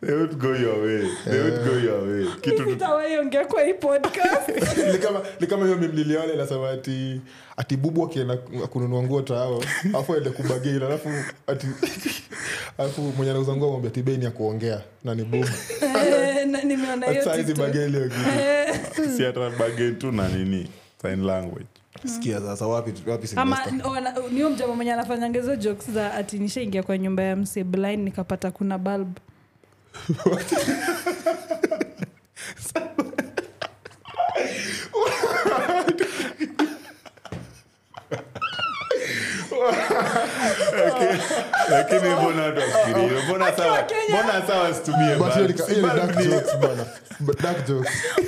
They 0.00 0.14
would 0.14 0.36
go 0.38 0.52
your 0.54 0.78
way. 0.84 1.08
They 1.24 1.40
would 1.40 1.64
go 1.64 1.72
your 1.78 2.02
way. 2.08 2.26
Kitu 2.40 2.64
tu- 2.64 2.70
sitawaiongea 2.70 3.44
kwa 3.44 3.62
hii 3.62 3.74
kama- 5.46 5.64
hiyo 5.64 5.78
mimliliona 5.78 6.32
inasema 6.32 6.70
ati 6.70 7.20
ati 7.56 7.76
bubu 7.76 8.04
akienda 8.04 8.36
kununua 8.36 9.02
nguo 9.02 9.22
tao 9.22 9.62
alafu 9.88 10.14
aende 10.14 10.30
kubagil 10.30 10.82
alafu 10.82 11.08
ati 11.46 11.66
alafu 12.78 13.00
mwenye 13.00 13.30
anauza 13.30 13.56
nguo 13.56 13.70
mwambia 13.70 13.90
tibeni 13.90 14.24
ya 14.24 14.30
kuongea 14.30 14.80
na 15.04 15.14
ni 15.14 15.24
bubu. 15.24 15.46
Eh, 15.82 16.46
bageli 17.54 17.98
Eh, 18.40 18.80
si 19.16 19.22
hata 19.22 19.40
tu 19.92 20.12
na 20.12 20.28
nini 20.28 20.68
sign 21.02 21.24
language. 21.24 21.66
Sikia 22.04 22.40
sasa 22.40 22.66
mjama 24.50 24.74
mwenye 24.74 24.92
anafanyanga 24.92 25.40
hizo 25.40 25.56
jokes 25.56 25.90
za 25.90 26.14
ati 26.14 26.38
nishaingia 26.38 26.82
kwa 26.82 26.98
nyumba 26.98 27.22
ya 27.22 27.36
mse 27.36 27.64
blind 27.64 28.04
nikapata 28.04 28.50
kuna 28.50 28.78
bulb 28.78 29.16
lakini 41.70 42.00
mbona 42.14 42.42
watu 42.42 42.60
wafikirie 42.60 43.22
mbona 43.26 43.52
sawa? 43.56 43.84
Mbona 44.08 44.46
sawa 44.46 44.74
situmie 44.74 45.14
bana. 46.60 46.86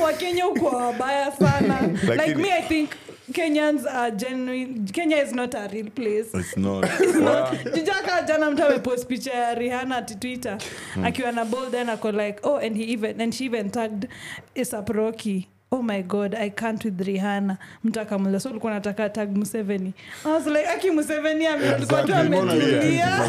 Wakenya 0.03 0.45
huko 0.45 0.67
wabaya 0.77 1.33
sana. 1.33 1.81
Like 2.03 2.35
me 2.35 2.53
i 2.53 2.63
think 2.63 2.91
kenyans 3.33 3.87
are 3.87 4.11
genuine 4.17 4.85
kenya 4.93 5.17
is 5.17 5.33
not 5.33 5.55
a 5.55 5.69
real 5.73 5.91
place. 5.91 6.29
It's 6.35 6.57
not. 6.57 6.85
Not- 7.21 7.75
jijaka 7.75 8.23
jana 8.23 8.51
mtu 8.51 8.65
amepost 8.65 9.07
picha 9.07 9.31
ya 9.35 9.55
rihanna 9.55 9.97
ati 9.97 10.15
twitter 10.15 10.59
akiwa 11.05 11.33
na 11.33 11.45
bol 11.45 11.71
then 11.71 11.89
ako 11.89 12.11
like 12.13 12.41
oh 12.43 12.57
and 12.57 12.77
he 12.77 12.93
even 12.93 13.21
and 13.21 13.35
she 13.35 13.45
even 13.45 13.71
tagged 13.71 14.09
isaproki 14.55 15.47
oh 15.71 15.83
my 15.83 16.03
god 16.03 16.35
i 16.35 16.51
can't 16.51 16.85
with 16.85 17.01
rihanna. 17.01 17.59
Mtu 17.85 18.01
akamuliza 18.01 18.41
so 18.41 18.51
ulikuwa 18.51 18.73
nataka 18.75 19.09
tag 19.09 19.37
museveni? 19.37 19.95
I 20.25 20.29
was 20.33 20.47
like 20.47 20.67
aki 20.69 20.91
museveni 20.91 21.47
alikuwa 21.47 22.03
tu 22.03 22.13
Exactly, 22.13 22.29
mbona 22.29 22.53
ametulia. 22.53 23.21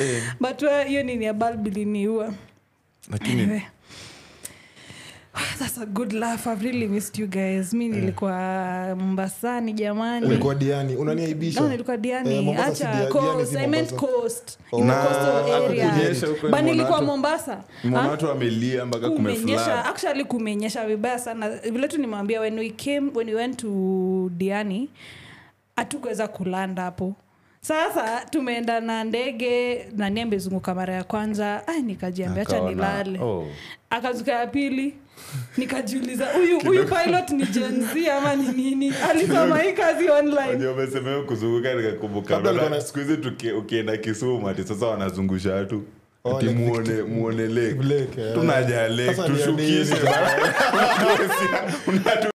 Eh, 0.00 0.22
but 0.40 0.62
wa- 0.62 0.82
hiyo 0.84 1.02
nini 1.02 1.24
ya 1.24 1.32
balb 1.34 1.66
iliniua. 1.66 2.32
Lakini 3.10 3.42
Anyway. 3.42 3.60
That's 5.58 5.78
a 5.78 5.86
good 5.86 6.12
laugh. 6.12 6.46
I've 6.46 6.62
really 6.62 6.86
missed 6.86 7.18
you 7.18 7.26
guys. 7.26 7.72
Mi 7.74 7.88
nilikuwa 7.88 8.96
Mombasani 8.98 9.72
jamani. 9.72 10.26
ulikuwa 10.26 10.54
diani 10.54 10.96
unaniaibisha 10.96 11.60
No, 11.60 11.68
nilikuwa 11.68 11.96
Diani. 11.96 12.48
Eh, 12.50 12.60
Acha 12.66 12.92
Dia- 12.94 13.06
coast. 13.06 13.56
I 13.56 13.66
meant 13.66 13.94
coast. 13.94 14.58
Oh. 14.72 14.78
In 14.78 14.84
the 14.86 14.88
Na- 14.92 15.02
coastal 15.02 15.52
area. 15.64 16.14
But 16.50 16.60
nilikuwa 16.62 17.02
Mombasa. 17.02 17.64
mwana 17.84 18.08
Ah, 18.08 18.10
watu 18.10 18.26
wamelia 18.26 18.86
mpaka 18.86 19.10
kumenyesha 19.10 19.84
actually 19.84 20.24
kumenyesha 20.24 20.86
vibaya 20.86 21.18
sana 21.18 21.48
vile 21.50 21.88
tu 21.88 21.98
nimwambia 22.00 22.40
when 22.40 22.58
we 22.58 22.70
came 22.70 23.10
when 23.14 23.28
we 23.28 23.34
went 23.34 23.56
to 23.56 23.68
diani 24.36 24.90
hatukuweza 25.76 26.28
kulanda 26.28 26.82
hapo 26.82 27.14
sasa 27.60 28.24
tumeenda 28.30 28.80
na 28.80 29.04
ndege 29.04 29.84
nani 29.96 30.20
amezunguka 30.20 30.74
mara 30.74 30.94
ya 30.94 31.04
kwanza 31.04 31.68
Ai, 31.68 31.82
nikajiambia 31.82 32.44
hacha 32.44 32.60
nilale 32.60 33.18
oh. 33.20 33.46
akazuka 33.90 34.32
ya 34.32 34.46
pili 34.46 34.94
nikajiuliza 35.56 36.26
huyu 36.26 36.60
huyu 36.60 36.84
pilot 36.84 37.30
ni 37.30 37.46
jenz 37.46 37.86
ama 38.18 38.34
ni 38.34 38.48
nini? 38.48 38.94
Alisoma 39.10 39.58
hii 39.58 39.72
kazi 39.72 40.08
online. 40.08 40.48
Unajua 40.48 40.72
umesema 40.72 41.08
hiyo 41.10 41.22
kuzunguka 41.22 41.74
nikakumbuka. 41.74 42.80
Siku 42.80 42.98
hizi 42.98 43.18
ukienda 43.58 43.96
kisumu 43.96 44.48
ati 44.48 44.62
sasa 44.64 44.86
wanazungusha 44.86 45.54
watu 45.54 45.82
Oh, 46.24 46.40
muone 47.08 47.46
lake. 47.46 47.82
Lake, 47.82 48.32
tunaja 48.34 48.88
lake 48.88 49.14
Sasa 49.14 49.32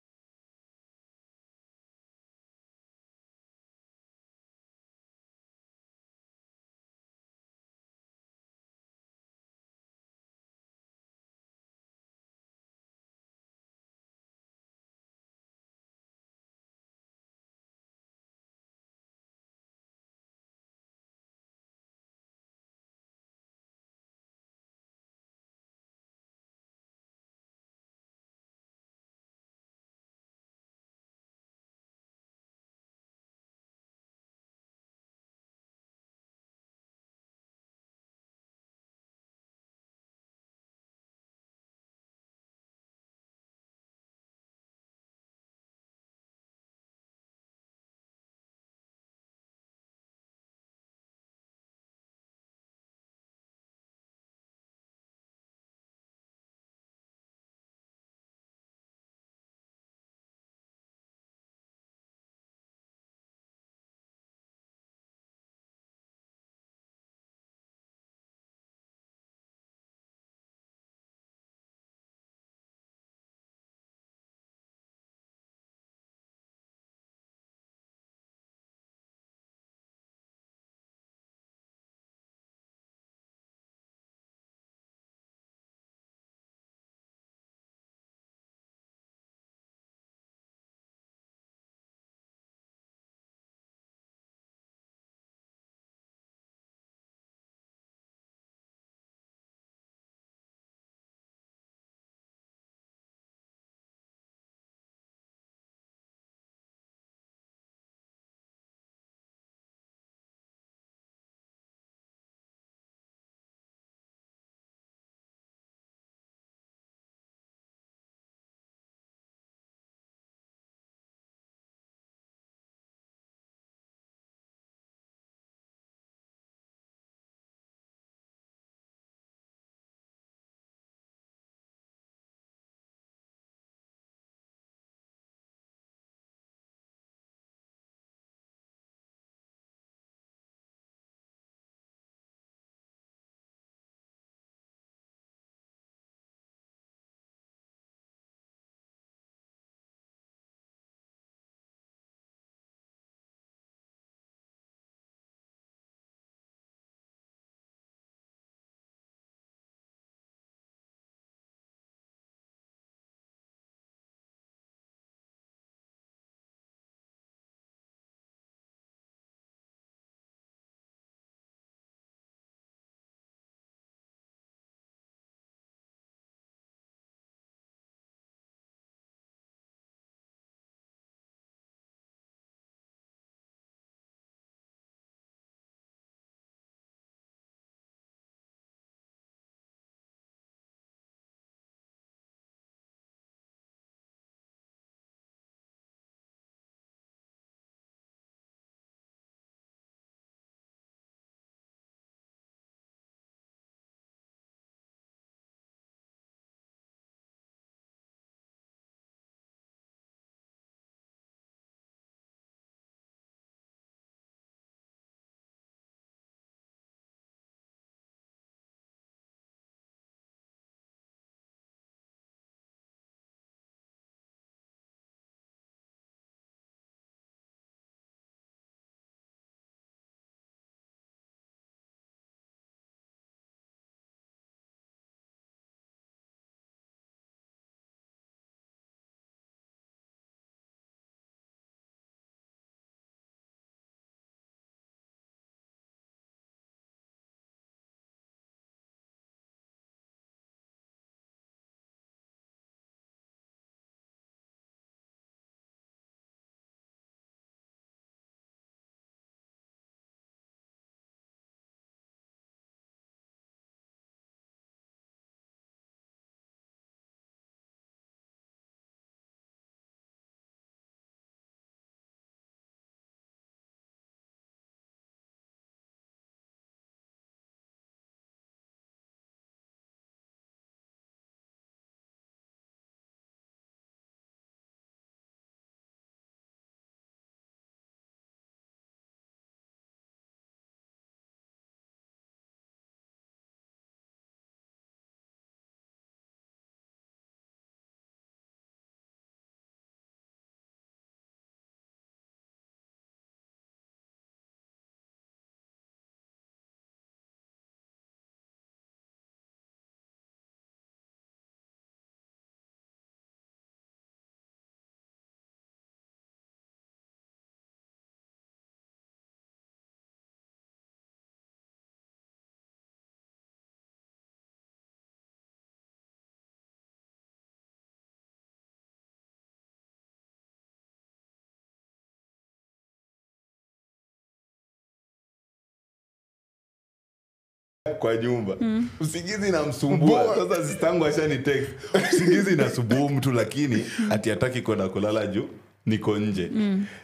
kwa 337.86 338.16
nyumba. 338.16 338.56
Usingizi 339.00 339.50
namsumbua 339.50 340.36
sasa 340.36 340.64
sistangu 340.68 341.06
ashani 341.06 341.38
text. 341.38 341.70
Usingizi 342.12 342.52
inasumbua 342.52 343.08
mtu 343.10 343.32
lakini 343.32 343.84
ati 344.10 344.30
hataki 344.30 344.62
kwenda 344.62 344.88
kulala 344.88 345.26
juu 345.26 345.48
niko 345.86 346.18
nje. 346.18 346.50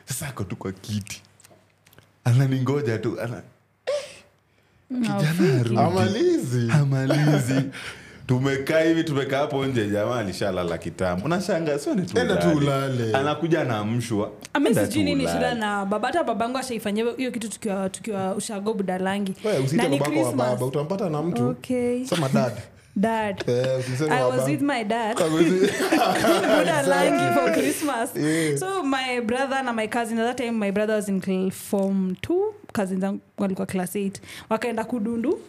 Sasa 0.04 0.28
ako 0.28 0.44
tu 0.44 0.56
kwa 0.56 0.72
kiti. 0.72 1.22
Ananingoja 2.24 2.98
tu 2.98 3.20
ana 3.20 3.42
kijana 4.88 5.60
arudi 5.60 5.78
amalizi. 5.78 6.70
Amalizi 6.72 7.54
tumekaa 8.26 8.80
hivi 8.80 9.04
tumekaa 9.04 9.38
hapo 9.38 9.66
nje 9.66 9.86
jamaa 9.88 10.18
alishalala 10.18 10.78
kitambo. 10.78 11.28
Nashanga 11.28 11.78
Enda 12.20 12.36
tu 12.36 12.48
ulale. 12.56 12.94
ulale. 12.94 13.16
anakuja 13.16 13.64
na 13.64 13.78
ami 13.78 14.02
Enda 14.68 14.86
nini 14.86 15.28
shida 15.28 15.54
na 15.54 15.84
baba 15.86 16.08
hata 16.08 16.24
babangu 16.24 16.58
ashaifanyia 16.58 17.04
hiyo 17.16 17.30
kitu 17.30 17.48
tukiwa, 17.50 17.88
tukiwa 17.90 18.34
ushago 18.34 18.74
budalangi. 18.74 19.34
Usite 19.64 19.88
babako 19.88 20.22
wa 20.22 20.32
baba 20.32 20.66
utampata 20.66 21.10
na 21.10 21.22
mtu. 21.22 21.48
Okay. 21.48 22.04
Sema 22.06 22.28
dad. 22.28 22.52
Dad. 22.96 23.44
Eh, 23.48 23.80
I 24.10 24.22
was 24.24 24.46
with 24.46 24.60
my 24.60 24.84
dad. 24.84 25.16
Budalangi 26.58 27.34
for 27.34 27.52
Christmas. 27.54 28.10
Yeah. 28.14 28.56
So 28.58 28.82
my 28.82 29.20
brother 29.20 29.62
na 29.62 29.72
my 29.72 29.86
cousin 29.86 30.18
at 30.18 30.26
that 30.26 30.36
time 30.36 30.58
my 30.58 30.70
brother 30.70 30.96
was 30.96 31.08
in 31.08 31.50
form 31.50 32.14
2 32.20 32.52
cousins 32.72 33.00
zangu 33.00 33.20
walikuwa 33.38 33.66
class 33.66 33.96
8 33.96 34.10
wakaenda 34.50 34.84
kudundu 34.84 35.40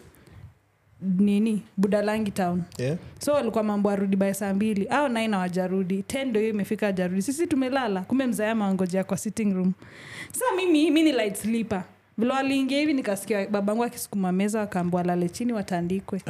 nini 1.20 1.62
budalangi 1.78 2.32
town. 2.32 2.64
Yeah. 2.78 2.98
so 3.20 3.34
walikuwa 3.34 3.64
mambo 3.64 3.90
arudi 3.90 4.16
bae 4.16 4.34
saa 4.34 4.54
mbili. 4.54 4.88
Au 4.88 5.10
nine 5.10 5.36
awajarudi 5.36 6.04
ten 6.04 6.28
ndo 6.30 6.40
hiyo 6.40 6.50
imefika 6.54 6.88
ajarudi 6.88 7.22
sisi 7.22 7.48
tumelala. 7.48 8.02
Kumbe 8.02 8.28
mzaya 8.28 8.56
mangojea 8.56 9.04
kwa 9.04 9.18
sitting 9.18 9.54
room. 9.54 9.74
Sa 10.32 10.46
mimi 10.56 10.92
mi 10.92 11.04
ni 11.04 11.12
light 11.12 11.36
sleeper. 11.36 11.84
Vile 12.18 12.34
waliingia 12.34 12.80
hivi 12.80 12.94
nikasikia 12.94 13.48
babangu 13.48 13.84
akisukuma 13.84 14.32
meza 14.32 14.60
wakaambua 14.60 15.04
lale 15.04 15.30
chini 15.30 15.54
watandikwe. 15.54 16.22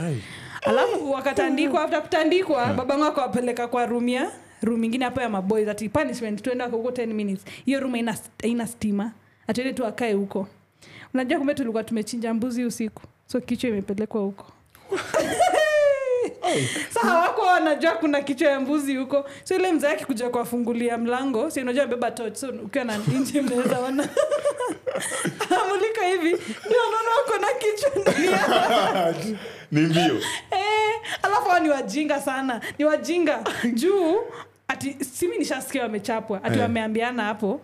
Alafu 0.62 1.12
wakatandikwa 1.12 1.84
afta 1.84 2.02
kutandikwa 2.02 2.74
babangu 2.74 3.04
akawapeleka 3.06 3.68
kwa 3.68 3.86
rumia 3.86 4.32
rum 4.62 4.84
ingine 4.84 5.06
hapo 5.06 5.22
ya 5.22 5.30
maboys. 5.30 5.68
Ati 5.68 5.90
punishment 5.90 6.42
tuenda 6.42 6.66
huko 6.66 6.90
10 6.90 7.08
minutes. 7.08 7.46
Hiyo 7.66 7.80
rum 7.80 7.92
haina 7.92 8.16
haina 8.42 8.68
stima. 8.68 9.12
Atuende 9.48 9.74
tu 9.74 9.86
akae 9.86 10.14
huko. 10.14 10.48
Unajua 11.14 11.38
kumbe 11.38 11.54
tulikuwa 11.54 11.84
tumechinja 11.84 12.34
mbuzi 12.34 12.64
usiku. 12.66 13.02
So 13.28 13.42
kichwa 13.42 13.70
imepelekwa 13.70 14.22
huko 14.22 14.46
sa 16.94 17.00
hawako 17.00 17.42
wanajua 17.42 17.92
kuna 17.92 18.22
kichwa 18.22 18.52
ya 18.52 18.60
mbuzi 18.60 18.96
huko. 18.96 19.26
So 19.44 19.56
ile 19.56 19.72
mzee 19.72 19.88
akikuja 19.88 20.30
kuwafungulia 20.30 20.98
mlango 20.98 21.50
si 21.50 21.62
unajua 21.62 21.88
beba 21.88 22.12
toch 22.12 22.34
so 22.36 22.50
ukiwa 22.50 22.86
na 22.86 22.98
nje 22.98 23.42
mnaweza 23.42 23.80
ona. 23.80 24.10
Amulika 25.66 26.06
hivi 26.08 26.30
ndio 26.66 26.80
naona 26.92 27.10
wako 27.18 27.38
na 27.42 27.48
kichwa 27.60 28.02
ndani 28.02 29.38
ni 29.72 29.82
mbio. 29.82 30.22
Eh, 30.52 31.02
alafu 31.24 31.50
hao 31.50 31.60
ni 31.60 31.70
wajinga 31.70 32.22
sana. 32.22 32.62
Ni 32.78 32.86
wajinga. 32.86 33.44
Juu 33.74 34.16
ati 34.68 34.96
simi 35.06 35.38
nishasikia 35.38 35.84
wamechapwa. 35.84 36.44
Ati 36.44 36.56
Eh. 36.56 36.62
wameambiana 36.62 37.24
hapo 37.24 37.62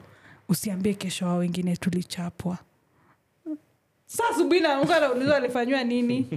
usiambie 0.49 0.93
kesho 0.93 1.25
wao 1.25 1.37
wengine 1.37 1.77
tulichapwa. 1.77 2.57
Saa 4.05 4.29
asubuhi 4.29 4.59
naamka 4.59 4.95
anauliza 4.97 5.35
alifanyiwa 5.37 5.83
nini 5.83 6.27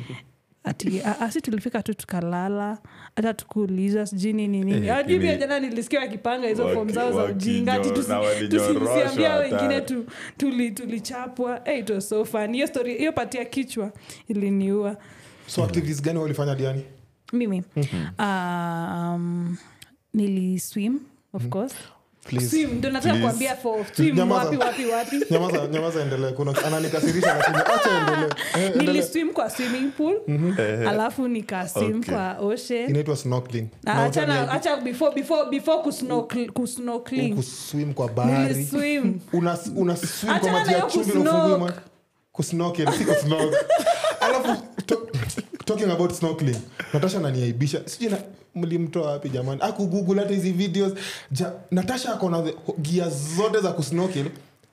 ati 0.65 1.01
"Ah, 1.05 1.17
ah, 1.21 1.31
si 1.31 1.41
tulifika 1.41 1.83
tu 1.83 1.95
tukalala 1.95 2.79
hata 3.17 3.35
tukuuliza 3.35 4.07
sijui 4.07 4.33
nini 4.33 4.65
nini. 4.65 4.87
Eh, 4.87 4.97
ajui 4.97 5.19
pia 5.21 5.37
jana 5.37 5.61
nilisikia 5.61 6.01
wakipanga 6.01 6.49
hizo 6.49 6.69
fom 6.69 6.89
zao 6.93 7.13
za 7.13 7.25
ujinga 7.25 7.73
ati 7.73 7.91
tusiambia 7.91 9.35
wengine 9.37 9.81
tuli, 10.37 10.71
tulichapwa. 10.71 11.61
Hey, 11.65 12.01
so 12.01 12.25
fun 12.25 12.53
hiyo 12.55 12.67
story 12.67 12.99
hiyo 12.99 13.13
pati 13.13 13.37
ya 13.39 13.45
kichwa 13.45 13.93
iliniua. 14.29 14.97
So 15.47 15.65
activities 15.65 16.03
gani 16.03 16.19
walifanya 16.19 16.55
diani? 16.55 16.85
Mimi. 17.33 17.63
Um, 18.19 19.57
niliswim 20.15 21.01
of 21.33 21.49
course 21.49 21.75
Nyamaza. 24.17 24.51
endelee. 26.03 26.33
Ananikasirisha 26.67 27.37
Eh, 28.59 28.77
niliswim 28.77 29.33
kwa 29.33 29.51
swimming 29.51 29.91
pool 29.97 30.21
alafu 30.89 31.29
nikaswim 31.29 31.97
Okay. 31.99 32.15
kwa 32.15 32.37
ocean. 32.39 32.93
Snorkeling. 33.17 34.85
Before 34.85 35.15
before 35.15 35.51
before 35.51 35.83
kusnorkeling 35.83 36.53
kuswim 37.35 37.95
kwa 37.95 38.09
bahari. 38.09 38.55
kwa 40.41 40.53
maji 40.53 40.73
ya 40.73 40.81
chumvi 40.83 41.13
kusnorkel 42.33 42.93
si 42.93 43.05
alafu 44.21 44.63
to, 44.87 45.07
talking 45.65 45.91
about 45.91 46.13
snorkeling 46.13 46.57
natasha 46.93 47.19
naniaibisha 47.21 47.81
sijui 47.89 48.11
na 48.11 48.19
mlimtoa 48.55 49.11
wapi 49.13 49.29
jamani? 49.29 49.61
Akugoogle 49.63 50.21
hata 50.23 50.35
hizi 50.35 50.53
videos. 50.53 50.93
Ja, 51.33 51.53
natasha 51.71 52.13
akona 52.13 52.53
gia 52.79 53.09
zote 53.37 53.61
za 53.61 53.73
kusnokil 53.73 54.27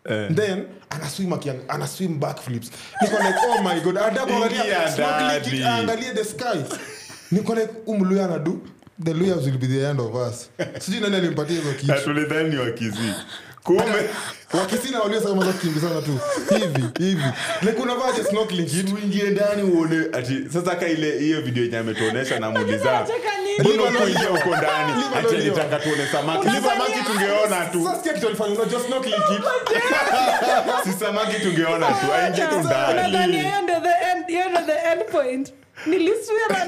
Uh, 0.05 0.35
then 0.35 0.63
anaswim 0.89 1.29
akiang- 1.33 1.59
anaswim 1.67 2.19
backflips. 2.19 2.71
Niko 3.01 3.17
like 3.17 3.35
oh 3.49 3.63
my 3.63 3.79
god 3.81 3.97
the 6.15 6.23
sky. 6.23 6.63
Niko 7.31 7.55
like 7.55 7.69
umluya 7.85 8.25
anadu 8.25 8.61
the 9.03 9.13
luyas 9.13 9.45
will 9.45 9.57
be 9.57 9.67
the 9.67 9.85
end 9.89 9.99
of 9.99 10.15
us. 10.15 10.49
Sijui 10.79 10.99
nani 11.01 11.15
alimpatia 11.15 11.55
hizo 11.55 11.73
kitu. 11.73 11.93
Tulidhani 12.03 12.55
kumbe. 13.63 14.09
Wakisina 14.53 14.99
waliosema 14.99 15.45
kukimbizana 15.45 16.01
tu. 16.01 16.19
Hivi 16.49 16.83
hivi. 16.99 17.23
Uingie 18.93 19.23
ndani 19.29 19.63
uone 19.63 20.05
ati 20.13 20.45
sasa 20.53 20.75
ka 20.75 20.87
ile 20.87 21.19
hiyo 21.19 21.41
video 21.41 21.63
yenye 21.63 21.77
ametuonyesha 21.77 22.39
na 22.39 22.49
muuliza 22.51 23.07
mbona 23.59 23.99
kuingia 23.99 24.27
huko 24.29 24.49
ndani? 24.57 24.93
Ati 25.19 25.35
alitaka 25.35 25.79
tuone 25.79 26.07
samaki. 26.07 26.47
Tungeona 27.05 27.65
tu. 27.65 27.83
Sasa 27.83 28.13
kitu 28.13 28.27
alifanya. 28.27 28.55
Unajua 28.59 28.79
snorkeling 28.87 29.15
si 30.83 30.91
samaki 30.99 31.39
tungeona 31.41 31.87
tu. 31.87 32.13
Aingie 32.23 32.45
tu 32.47 32.59
ndani. 32.59 33.37
hiyo 33.37 33.61
ndio 33.63 33.79
the 33.79 33.89
end- 33.89 35.11
point? 35.11 35.53
Niliswira 35.85 36.65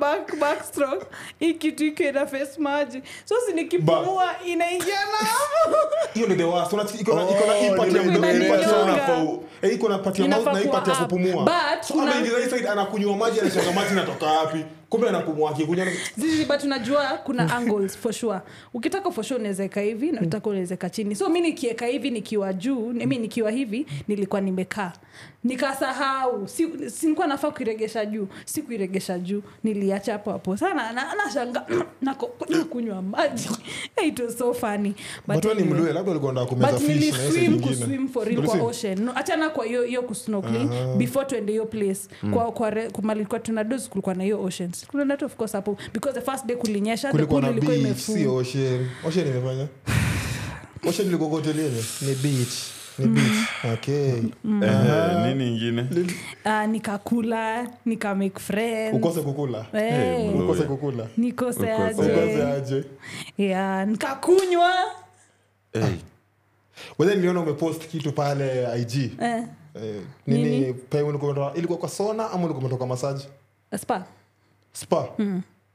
back, 0.00 0.36
backstroke 0.38 1.06
hii 1.38 1.54
kitu 1.54 1.84
iko 1.84 2.02
ina 2.02 2.26
face 2.26 2.58
maji. 2.60 3.02
So 3.24 3.34
si 3.46 3.52
nikipumua 3.52 4.34
inaingia 4.46 4.94
na 5.00 5.16
hapo 5.28 5.76
hiyo 6.14 6.26
ndio 6.26 6.36
the 6.36 6.44
worst. 6.44 6.72
Unasikia 6.72 7.00
iko 7.00 7.14
na 7.14 7.22
iko 7.30 7.46
na 7.46 7.54
hii 7.54 7.66
ya 7.66 8.02
mdomo 8.02 8.26
hii 8.26 8.48
part 8.48 8.62
ya 8.62 8.68
inanigonga. 8.68 9.38
eh 9.62 9.72
iko 9.74 9.88
na 9.88 9.98
part 9.98 10.18
ya 10.18 10.24
mouth 10.28 10.36
Inafaa 10.42 10.52
na 10.52 10.58
hii 10.58 10.64
ya 10.64 10.70
kuwa 10.70 10.82
up. 10.92 11.02
kupumua 11.02 11.44
But 11.44 11.82
so 11.88 11.94
kuna- 11.94 12.10
ameingiza 12.12 12.38
hii 12.38 12.50
side 12.50 12.68
anakunywa 12.68 13.16
maji 13.16 13.40
anachanga 13.40 13.72
maji 13.72 13.94
natoka 13.94 14.26
wapi 14.26 14.64
kumbe 14.96 15.08
anapumua 15.08 15.50
akikunywa 15.50 15.86
zizi 16.16 16.44
but 16.44 16.64
unajua 16.64 17.04
kuna 17.24 17.56
angles 17.56 17.98
for 17.98 18.12
sure. 18.12 18.40
Ukitaka 18.74 19.10
for 19.10 19.24
sure 19.24 19.40
unawezeka 19.40 19.80
hivi 19.80 20.12
na 20.12 20.20
utaka 20.20 20.50
unawezeka 20.50 20.90
chini. 20.90 21.14
So 21.16 21.28
mi 21.28 21.40
nikieka 21.40 21.86
hivi 21.86 22.10
nikiwa 22.10 22.52
juu 22.52 22.92
mi 22.92 23.18
nikiwa 23.18 23.50
hivi 23.50 23.86
nilikuwa 24.08 24.40
nimekaa. 24.40 24.92
Nikasahau. 25.44 26.48
Si, 26.48 26.68
nafaa 27.28 27.50
kuiregesha 27.50 28.06
juu 28.06 28.28
si 28.44 28.62
kuiregesha 28.62 29.18
juu. 29.18 29.42
Niliacha 29.64 30.12
hapo 30.12 30.32
hapo. 30.32 30.56
Sana 30.56 30.92
na- 30.92 31.14
na 31.14 31.44
nako- 32.12 32.30
nakunywa 32.58 33.02
maji. 33.02 33.48
It 34.06 34.20
was 34.20 34.38
so 34.38 34.54
funny. 34.54 34.94
But 35.26 35.44
wewe 35.44 35.56
anyway. 35.56 35.80
mlue 35.80 35.92
labda 35.92 36.10
ulikuwa 36.10 36.32
unataka 36.32 36.54
kumeza 36.54 36.78
fish 36.78 37.00
hiyo 37.00 37.14
side 37.14 37.48
niliswim 37.48 37.60
kuswim 37.60 38.08
for 38.08 38.28
real 38.28 38.42
kwa 38.42 38.62
ocean. 38.62 39.00
No, 39.00 39.12
achana 39.16 39.50
kwa 39.50 39.64
hiyo 39.64 39.82
hiyo 39.82 40.02
kusnorkeling 40.02 40.68
before 40.96 41.26
tuende 41.26 41.52
hiyo 41.52 41.66
place. 41.66 42.00
Kwa 42.32 42.52
kwa 42.52 43.40
tuna 43.40 43.64
dos 43.64 43.88
kulikuwa 43.88 44.14
na 44.14 44.24
hiyo 44.24 44.42
oceans 44.42 44.85
kuna 44.88 45.04
that 45.06 45.22
of 45.22 45.36
course 45.36 45.52
hapo. 45.52 45.76
Because 45.92 46.20
the 46.20 46.24
first 46.30 46.46
day 46.46 46.56
kulinyesha 46.56 47.08
the 47.08 47.12
kulikuwa 47.12 47.40
pool 47.40 47.50
na 47.52 47.56
ilikuwa 47.58 47.76
beach 47.76 47.96
si 47.98 48.12
imefungwa 48.12 48.40
ocean. 48.40 48.88
Ocean 49.06 49.26
imefanya? 49.26 49.68
Ocean 50.88 51.08
ilikuwa 51.08 51.28
kwa 51.30 51.38
hoteli 51.38 51.62
yenye 51.62 51.82
ni 52.02 52.14
beach. 52.14 52.54
Ni 52.98 53.06
beach. 53.06 53.48
Okay. 53.74 54.12
Ehe, 54.62 55.34
nini 55.34 55.48
ingine? 55.48 55.86
Ah, 56.44 56.66
nikakula 56.66 57.68
nika 57.84 58.16
friends. 58.38 58.96
Ukose 58.96 59.20
kukula? 59.22 59.66
Eh, 59.72 60.32
bro. 60.32 60.44
ukose 60.44 60.62
kukula? 60.62 61.06
Nikose 61.16 61.58
Ukose. 61.60 61.92
ukose 61.92 62.12
aje. 62.22 62.42
Aje 62.42 62.84
yeah, 63.38 63.86
nikakunywa. 63.86 64.72
Hey, 65.72 65.82
whether 66.98 67.16
niliona 67.16 67.40
umepost 67.40 67.86
kitu 67.88 68.12
pale 68.12 68.66
ig 68.80 68.94
eh, 69.20 69.42
eh, 69.74 70.02
nini? 70.26 70.50
Nini? 70.60 70.74
pe 70.74 71.02
ulikuwa 71.02 71.32
umetoka- 71.32 71.58
ilikuwa 71.58 71.78
kwa 71.78 71.88
sona 71.88 72.30
ama 72.30 72.44
ulikuwa 72.44 72.58
umetoka 72.58 72.86
masaji 72.86 73.26
spa 73.78 74.04
spa. 74.76 75.08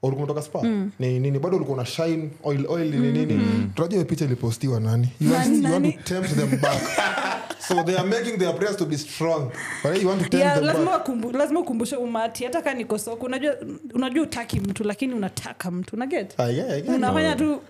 Ulikuwa 0.04 0.26
umetoka 0.26 0.42
spa? 0.42 0.62
Ni 1.00 1.20
nini? 1.20 1.40
Bado 1.40 1.56
ulikuwa 1.58 1.78
na 1.78 1.86
shine 1.86 2.30
oil 2.44 2.66
oil 2.70 2.94
mm. 2.94 3.12
nini? 3.12 3.40
Tunajua 3.76 3.96
hiyo 3.96 4.06
picha 4.06 4.26
ilipostiwa 4.26 4.80
nani? 4.80 5.10
You 5.20 5.34
want, 5.34 5.48
Nani, 5.48 5.66
you 5.66 5.74
want 5.74 5.96
to 5.98 6.04
tempt 6.04 6.36
them 6.36 6.62
back. 6.62 6.82
So 7.62 7.84
they 7.84 7.96
are 7.96 8.08
making 8.08 8.38
their 8.40 8.54
prayers 8.54 8.76
to 8.78 8.86
be 8.86 8.98
strong. 8.98 9.52
But 9.84 10.02
you 10.02 10.08
want 10.08 10.24
to 10.24 10.30
tempt 10.30 10.44
yeah, 10.44 10.56
them 10.56 10.64
lazima, 10.66 10.92
back. 10.92 11.06
kumbu, 11.06 11.32
lazima 11.32 11.60
ukumbushe 11.60 11.96
umati. 11.96 12.44
Hata 12.44 12.62
kaa 12.62 12.74
niko 12.74 12.98
soko 12.98 13.26
unajua 13.26 13.56
unajua 13.94 14.24
utaki 14.24 14.60
mtu 14.60 14.84
lakini 14.84 15.14
unataka 15.14 15.72
mtu. 15.72 15.96
Unaget 15.96 16.28
get? 16.28 16.40
Ah, 16.40 16.50
yeah, 16.50 16.70
yeah, 16.70 16.96
unafanya 16.96 17.36
tu 17.36 17.62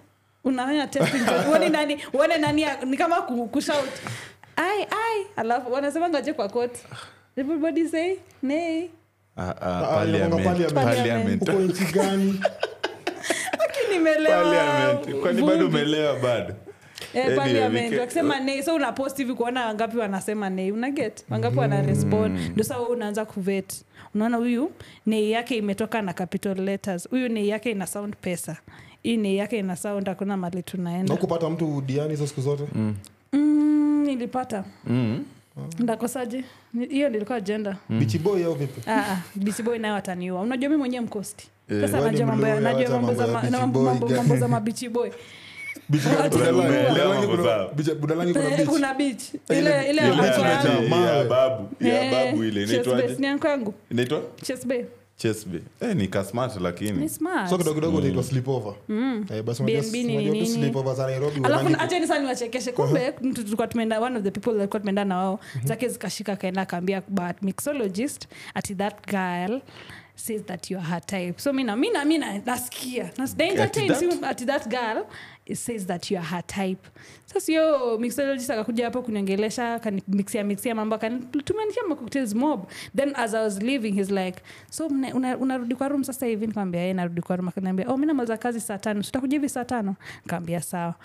unafanya 0.44 0.88
tempting 0.88 1.22
uone 1.50 1.70
nani 1.70 1.98
uone 2.14 2.38
nani 2.38 2.66
ni 2.86 2.98
kama 2.98 3.22
kushout 3.22 3.90
ai 4.56 4.82
ai 4.84 5.26
alafu 5.36 5.74
wanasema 5.74 6.10
ngaje 6.10 6.34
kwa 6.34 6.50
court. 6.50 6.78
Everybody 7.36 7.88
say 7.88 8.16
nay. 8.42 8.84
Ah, 8.84 9.01
nchi 11.60 11.86
gani? 11.94 12.40
Kwani 15.22 15.42
bado 15.42 15.68
umelewa 15.68 16.20
bado? 16.20 16.54
Eh, 17.14 18.42
nei 18.46 18.64
so 18.64 18.76
unapost 18.76 19.18
hivi 19.18 19.34
kuona 19.34 19.66
wangapi 19.66 19.98
wanasema 19.98 20.50
nei 20.50 20.72
unaget 20.72 21.26
wangapi 21.30 21.58
wana 21.60 21.82
respond? 21.82 22.40
Ndo 22.54 22.64
saa 22.64 22.80
unaanza 22.80 23.26
kuvet. 23.26 23.86
Unaona 24.16 24.38
huyu 24.38 24.72
nei 25.06 25.32
yake 25.32 25.58
imetoka 25.58 26.02
na 26.02 26.14
capital 26.14 26.56
letters. 26.60 27.10
Huyu 27.10 27.30
nei 27.30 27.50
yake 27.50 27.72
ina 27.72 27.88
sound 27.88 28.16
pesa. 28.22 28.58
Hii 29.04 29.18
nei 29.18 29.36
yake 29.38 29.60
ina 29.60 29.76
sound 29.76 30.08
hakuna 30.08 30.38
mali 30.38 30.64
tunaenda. 30.64 31.16
Kupata 31.16 31.50
mtu 31.50 31.82
diani 31.86 32.10
hizo 32.10 32.28
siku 32.28 32.42
zote? 32.42 32.64
Mm, 33.34 34.04
nilipata. 34.06 34.64
Mm. 34.88 35.26
Ndakosaje? 35.80 36.44
Hiyo 36.90 37.10
nilikuwa 37.10 37.42
jenda 37.42 37.78
bichiboy 37.90 38.46
au 38.46 38.54
vipi? 38.54 38.82
Bichiboy 39.36 39.78
nayo 39.80 39.96
ataniua 39.96 40.42
unajua 40.42 40.70
mi 40.70 40.76
mwenyewe 40.78 41.06
mkosti 41.06 41.48
Eh, 41.70 41.82
sasa 41.82 41.98
wewe 41.98 42.12
ni 42.12 42.18
najua 42.18 42.28
mambo 42.28 42.48
ya- 42.48 42.56
mluya, 42.56 42.74
najua 42.74 42.96
wacha 42.96 43.02
mambo 43.08 43.14
za 43.14 43.28
mambo 43.28 43.38
ya 43.38 43.44
ma- 43.44 43.50
na 43.50 43.58
Beach 43.68 43.74
Boy, 43.74 43.84
mambo- 43.86 44.08
guy. 44.08 44.16
mambo 44.18 44.36
za 44.38 44.48
kuna- 48.66 48.94
bich 48.94 49.34
Eh, 49.50 49.58
Ile- 49.58 49.90
ile 49.90 50.02
ya 50.02 51.24
babu 51.24 51.70
ya 51.86 52.12
babu 52.12 52.44
inaitwaje? 52.44 53.16
Yangu 53.48 53.74
inaitwa? 53.92 54.22
Chesbe 54.42 54.86
eh, 55.82 55.96
ni 55.96 56.08
kasmart 56.08 56.62
lakini. 56.62 56.92
Ni 56.92 57.10
smart. 57.10 57.50
so 57.50 57.58
kidogo 57.58 57.76
kidogo 57.76 57.98
utaitwa 57.98 58.24
sleepover. 58.24 58.74
Eh, 58.90 59.44
niwachekeshe. 62.20 62.72
Kumbe 62.72 63.12
tulikuwa 63.12 63.68
tumeenda 63.68 64.00
one 64.00 64.18
of 64.18 64.24
the 64.24 64.32
people 64.32 64.52
tumeenda 64.80 65.06
na 65.06 65.18
wao 65.18 65.40
zake 65.64 65.88
zikashika 65.90 66.34
akaenda 66.34 66.62
akaambia 66.62 67.02
but 67.08 67.42
mixologist 67.42 68.28
ati 68.54 68.76
that 68.76 69.08
girl 69.08 69.62
says 70.16 70.42
that 70.46 70.72
you 70.72 70.78
are 70.78 70.88
her 70.88 71.02
type. 71.06 71.34
So 71.42 71.54
mina 71.54 71.76
mina 71.76 72.06
mina 72.06 72.38
nasikia. 72.46 73.12
Nas- 73.18 73.36
that? 74.20 74.24
ati 74.24 74.46
that 74.46 74.68
girl 74.68 75.04
says 75.54 75.86
that 75.86 76.12
you 76.12 76.18
are 76.18 76.28
her 76.28 76.48
type. 76.48 76.82
Sasa 77.26 77.52
hiyo 77.52 77.98
mixologist 78.00 78.50
akakuja 78.50 78.86
hapo 78.86 79.02
kuniongelesha 79.02 79.80
kanimixia 79.80 80.44
mixia 80.44 80.76
mambo 80.76 80.96
akanitumanikia 80.96 81.84
macocktails 81.90 82.36
mob. 82.36 82.66
Then 82.96 83.14
as 83.16 83.34
i 83.34 83.44
was 83.44 83.62
leaving 83.62 83.92
he's 83.92 84.12
like 84.12 84.42
so 84.70 84.88
unarudi 84.88 85.38
una- 85.44 85.76
kwa 85.76 85.88
room 85.88 86.04
sasa 86.04 86.26
hivi? 86.26 86.48
Nikamwambia 86.48 86.82
yeye 86.82 86.94
narudi 86.94 87.22
kwa 87.22 87.36
room. 87.36 87.48
Akaniambia 87.48 87.90
oh 87.90 87.98
mimi 87.98 88.08
namaliza 88.08 88.38
kazi 88.38 88.60
saa 88.60 88.78
tano. 88.78 89.04
Sitakuja 89.04 89.38
hivi 89.38 89.50
saa 89.50 89.66
tano. 89.66 89.96
Nikamwambia 90.26 90.62
sawa. 90.62 90.96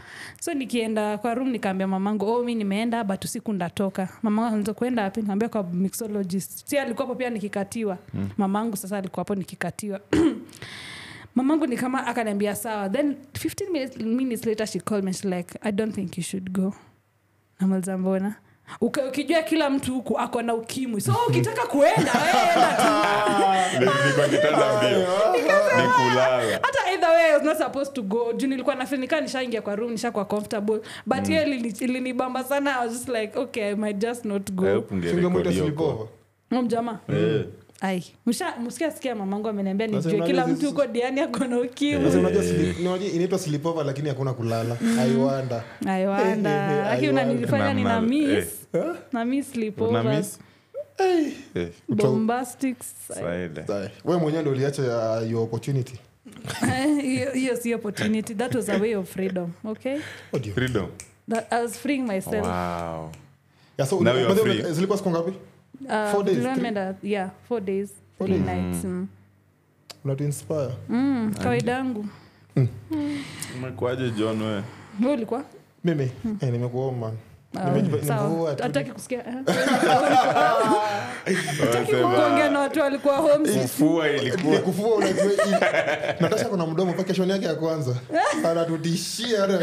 So 0.41 0.55
nikienda 0.55 1.19
kwa 1.19 1.35
room 1.35 1.49
nikaambia 1.51 1.87
mamangu 1.87 2.27
oh 2.27 2.45
mi 2.45 2.55
nimeenda 2.55 3.05
but 3.05 3.25
usiku 3.25 3.53
ndatoka. 3.53 4.09
Mamangu 4.23 4.57
anza 4.57 4.75
wapi? 5.03 5.21
Nikamwambia 5.21 5.49
kwa 5.49 5.63
mixologist. 5.63 6.69
Si 6.69 6.79
alikuwa 6.79 7.07
hapo 7.07 7.19
pia 7.19 7.31
nikikatiwa. 7.31 7.99
Mamangu 8.39 8.77
sasa 8.77 8.99
alikuwa 8.99 9.21
hapo 9.21 9.35
nikikatiwa 9.35 10.01
mamangu 11.37 11.67
ni 11.67 11.77
kama 11.77 12.07
akaniambia 12.07 12.55
sawa. 12.57 12.89
Then 12.89 13.17
15 13.33 13.71
minutes, 13.73 13.97
minutes 13.97 14.47
later 14.47 14.67
she 14.67 14.81
called 14.81 15.05
me 15.05 15.13
she's 15.13 15.25
like 15.25 15.59
i 15.63 15.71
don't 15.73 15.95
think 15.95 16.17
you 16.19 16.23
should 16.25 16.51
go. 16.53 16.75
Namaliza 17.61 17.99
mbona? 17.99 18.35
Ukijua 18.81 19.43
kila 19.43 19.71
mtu 19.71 19.95
huku 19.95 20.19
ako 20.19 20.43
na 20.43 20.55
ukimwi. 20.55 21.01
So 21.01 21.15
ukitaka 21.29 21.67
kuenda 21.67 22.13
kulala. 25.97 26.59
hata 26.63 26.91
either 26.93 27.09
way 27.11 27.31
I 27.31 27.35
was 27.35 27.43
not 27.43 27.59
supposed 27.59 27.95
to 27.95 28.03
go. 28.03 28.33
Juu 28.33 28.47
nilikuwa 28.47 28.75
nafinika 28.75 29.21
nishaingia 29.21 29.63
kwa 29.63 29.77
room 29.77 29.91
nishakuwa 29.93 30.25
comfortable. 30.25 30.81
But 31.07 31.27
hiyo 31.29 31.43
ilini- 31.43 31.85
ilinibamba 31.85 32.45
sana. 32.45 32.77
I 32.81 32.87
was 32.87 32.93
just 32.93 33.09
like 33.09 33.39
okay 33.39 33.71
i 33.71 33.75
might 33.75 33.97
just 33.99 34.25
not 34.25 34.51
go. 34.53 34.85
Sleepover. 35.01 36.07
mjamaa. 36.51 36.99
Eh. 37.09 37.45
Ai 37.81 38.05
msha- 38.27 38.59
mamangu 39.15 39.49
ameniambia 39.49 39.87
nijue 39.87 40.21
kila 40.27 40.47
mtu 40.47 40.67
huko 40.67 40.87
diani 40.87 41.21
akona 41.21 41.61
ukimwi. 41.61 42.05
Sasa 42.07 42.19
unajua 42.19 42.43
sleep- 42.43 42.81
unajua 42.81 43.09
inaitwa 43.09 43.39
sleepover 43.39 43.87
lakini 43.87 44.09
hakuna 44.09 44.33
kulala. 44.35 44.77
Aiwanda 45.01 45.65
aiwanda 45.87 46.83
lakini 46.85 47.07
I 47.09 47.11
unanifanya 47.13 47.75
nina 47.75 48.01
mis 48.01 48.45
na 49.13 49.25
mis? 49.25 50.39
Eh, 50.99 51.69
Saida. 53.09 53.91
we 54.05 54.17
mwenyewe 54.17 54.43
ndo 54.43 54.51
uliacha 54.51 54.83
ya 54.83 55.21
your 55.21 55.43
opportunity? 55.43 55.95
Hiyo 57.03 57.33
hiyo 57.33 57.57
si 57.57 57.75
opportunity. 57.75 58.35
That 58.35 58.55
was 58.55 58.69
a 58.69 58.77
way 58.79 58.95
of 58.97 59.11
freedom 59.13 59.51
okay? 59.65 59.99
Oh. 60.33 60.39
Freedom. 60.55 60.87
that 61.31 61.53
i 61.53 61.63
was 61.63 61.79
freeing 61.79 62.03
myself. 62.03 62.47
Wow. 62.47 63.11
Yeah, 63.79 63.89
so, 63.91 64.01
Now 64.01 64.13
you 64.15 64.27
are 64.27 64.29
by 64.29 64.35
the 64.35 64.43
way, 64.49 64.59
free. 64.63 64.73
zilikuwa 64.73 64.99
siku 64.99 65.11
ngapi 65.11 65.33
Uh, 65.85 66.11
Four 66.13 66.25
days, 66.25 66.37
three- 66.39 66.47
yeah 67.03 67.31
four 67.49 67.61
days 67.61 67.91
three 68.19 68.39
nights 68.39 68.85
mm. 68.85 69.07
unatuinspire 70.05 70.69
Mm, 70.89 71.35
kawaida 71.43 71.73
yangu. 71.73 72.07
Umekuaje 73.57 74.11
john 74.11 74.43
we 74.43 74.63
we 75.05 75.13
ulikuwa? 75.13 75.45
Mimi? 75.85 76.11
Eh, 76.41 76.53
nimekuwa 76.53 76.93
man 76.93 77.13
Ah, 77.59 77.71
hataki 78.63 78.91
na 82.51 82.59
watu 82.61 82.81
walikuwa 82.81 83.23
kufua 84.65 85.05
hii- 85.05 85.13
natasha 86.21 86.45
kuna 86.49 86.67
mdomo 86.67 86.93
vacation 86.93 87.31
yake 87.31 87.45
ya 87.47 87.55
kwanza. 87.55 87.97
Anatutishia 88.51 89.47
mi 89.47 89.55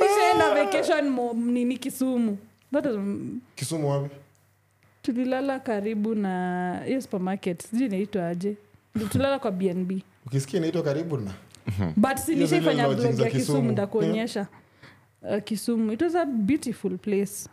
nishaenda 0.00 0.54
vacation 0.64 1.10
nini 1.34 1.76
kisumu. 1.76 2.38
Mm, 2.72 3.40
kisumu 3.56 3.90
wapi 3.90 4.14
tulilala 5.02 5.58
karibu 5.60 6.14
na 6.14 6.82
hiyo 6.86 7.00
supermarket 7.00 7.62
sijui 7.62 7.86
inaitwa 7.86 8.26
aje. 8.28 8.56
Tulala 9.12 9.38
kwa 9.38 9.50
bnb 9.50 9.92
ukisikia 10.26 10.58
inaitwa 10.58 10.82
karibu 10.82 11.16
na? 11.16 11.30
But 11.96 12.16
si 12.16 12.34
Hiyo 12.34 12.46
zile 12.46 12.60
nishaifanya 12.60 12.86
lodging 12.86 13.08
blog 13.08 13.20
ya 13.20 13.30
kisumu 13.30 13.72
ndakuonyesha 13.72 14.46
yeah. 15.22 15.38
uh, 15.38 15.44
kisumu. 15.44 15.92
It 15.92 16.02
was 16.02 16.14
a 16.14 16.24
beautiful 16.26 16.98
place. 16.98 17.48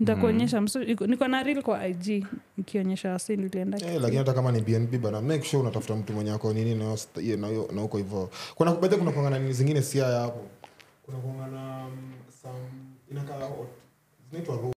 Ntakuonyesha 0.00 0.60
mm. 0.60 0.68
niko 1.06 1.28
na 1.28 1.42
ril 1.42 1.62
kwa 1.62 1.86
ig 1.86 2.26
ikionyesha 2.58 3.10
wasi 3.12 3.36
niliendalakini 3.36 4.06
Eh, 4.06 4.18
hata 4.18 4.32
kama 4.32 4.52
ni 4.52 4.60
bnb 4.60 4.96
bana 4.96 5.20
make 5.20 5.44
sure 5.44 5.62
unatafuta 5.62 5.96
mtu 5.96 6.12
mwenye 6.12 6.30
ako 6.32 6.52
nini 6.52 6.74
na 6.74 6.96
hivo 7.48 8.20
huko 8.20 8.30
kuna 8.54 8.72
baadhi 8.74 8.96
kuna 8.96 9.12
kuangana 9.12 9.38
nini 9.38 9.52
zingine 9.52 9.82
siaya 9.82 10.20
hapo. 10.20 10.40
Kuna 11.06 11.18
kuangana 11.18 11.86
um, 12.44 12.50
inakaa 13.10 13.48
zinaitwa 14.30 14.72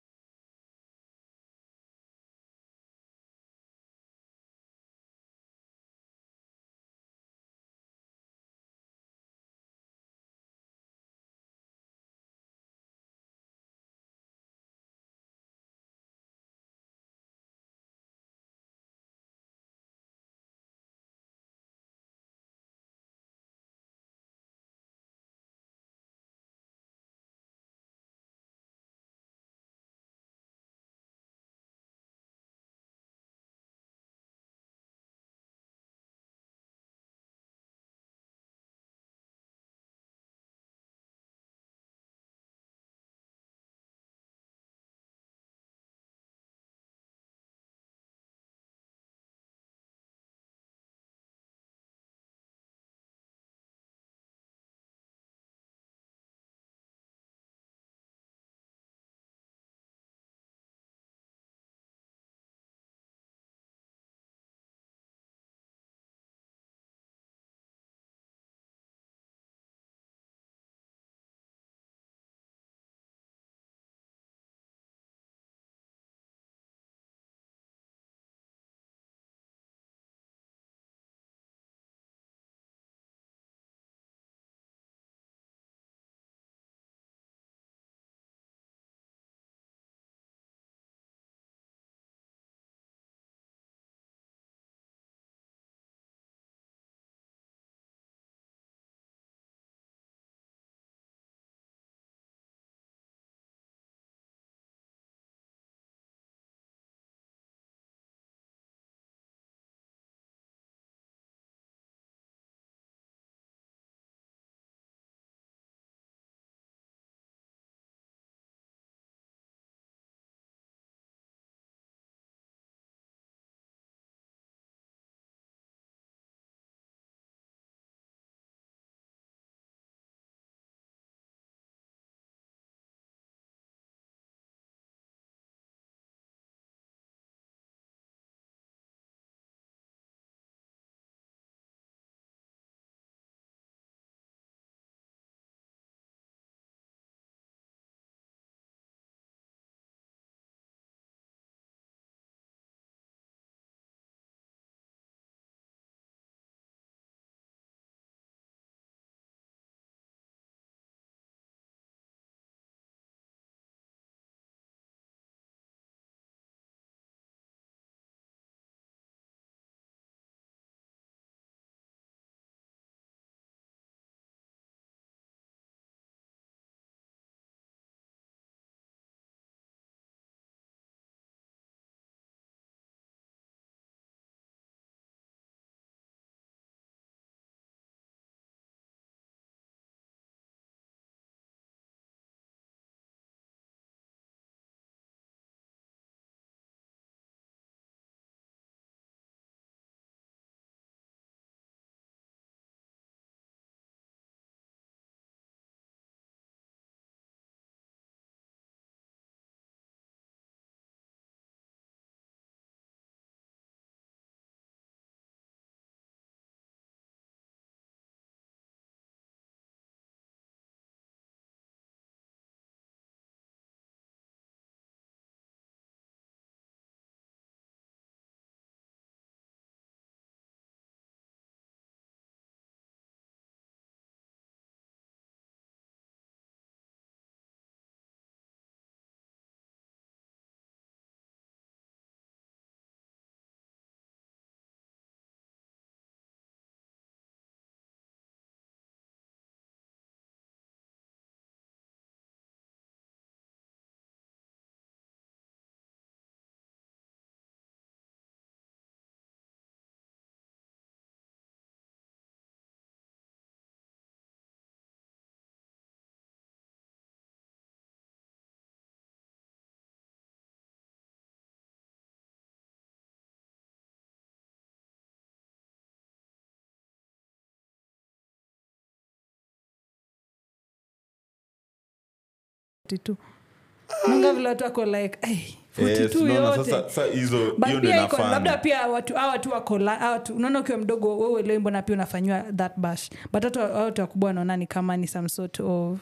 nanga 284.08 284.34
vile 284.34 284.50
watu 284.50 284.64
wako 284.64 284.86
like 284.86 285.18
"Ay, 285.22 285.38
42 285.78 286.02
Yes, 286.02 286.16
unaona, 286.16 286.56
sasa- 286.56 286.90
sasa 286.90 287.06
hizo 287.06 287.38
hiyo 287.38 287.54
ndio 287.80 287.80
pia 287.92 288.06
iko 288.06 288.18
labda 288.32 288.58
pia 288.58 288.88
watu 288.88 289.14
hawa 289.16 289.32
watu 289.32 289.50
wako 289.52 289.78
la- 289.80 289.96
hawa 289.96 290.12
watu- 290.12 290.36
unaona 290.36 290.60
ukiwa 290.60 290.78
mdogo 290.78 291.18
wewe 291.18 291.42
leo 291.42 291.60
mbona 291.60 291.82
pia 291.82 291.96
unafanyiwa 291.96 292.42
that 292.42 292.72
bash. 292.78 293.10
But 293.34 293.44
hata 293.44 293.62
hawa 293.62 293.84
watu 293.84 294.02
wakubwa 294.02 294.28
wanaona 294.28 294.58
ni 294.58 294.68
kama 294.68 294.98
ni 294.98 295.08
some 295.08 295.30
sort 295.30 295.60
of 295.60 296.00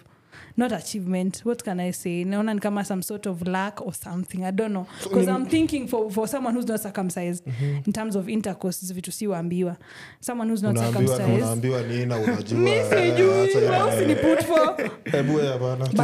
not 0.57 0.71
achievement. 0.71 1.41
What 1.43 1.63
can 1.63 1.79
i 1.79 1.91
say? 1.91 2.23
Naona 2.25 2.53
ni 2.53 2.59
kama 2.59 2.85
some 2.85 3.01
sort 3.01 3.25
of 3.25 3.47
lack 3.47 3.81
or 3.81 3.93
something. 3.93 4.43
I 4.45 4.51
don't 4.51 4.73
know. 4.73 4.87
Because 5.03 5.27
i'm 5.27 5.45
thinking 5.45 5.87
for, 5.87 6.11
for 6.11 6.27
someone 6.27 6.53
who's 6.53 6.67
not 6.67 6.79
circumcised 6.79 7.43
in 7.85 7.93
terms 7.93 8.15
of 8.15 8.29
intercourse 8.29 8.93
vitu 8.93 9.11
si 9.11 9.27
waambiwa. 9.27 9.77
Someone 10.19 10.49
who's 10.49 10.63
not 10.63 10.75
unaambiwa 10.75 11.19
nina 11.19 11.35
unaambiwa 11.35 11.81
nini? 11.81 12.05
Na 12.05 12.17
unajua. 12.17 12.59
Mi 12.59 12.71
sijui. 12.71 13.43
Acha 13.43 13.59
hiyo. 13.59 13.71
wewe 13.71 13.95
usiniput 13.95 14.43
for? 14.45 14.91
Hebu 15.11 15.35
wewe 15.35 15.57
But 15.57 15.99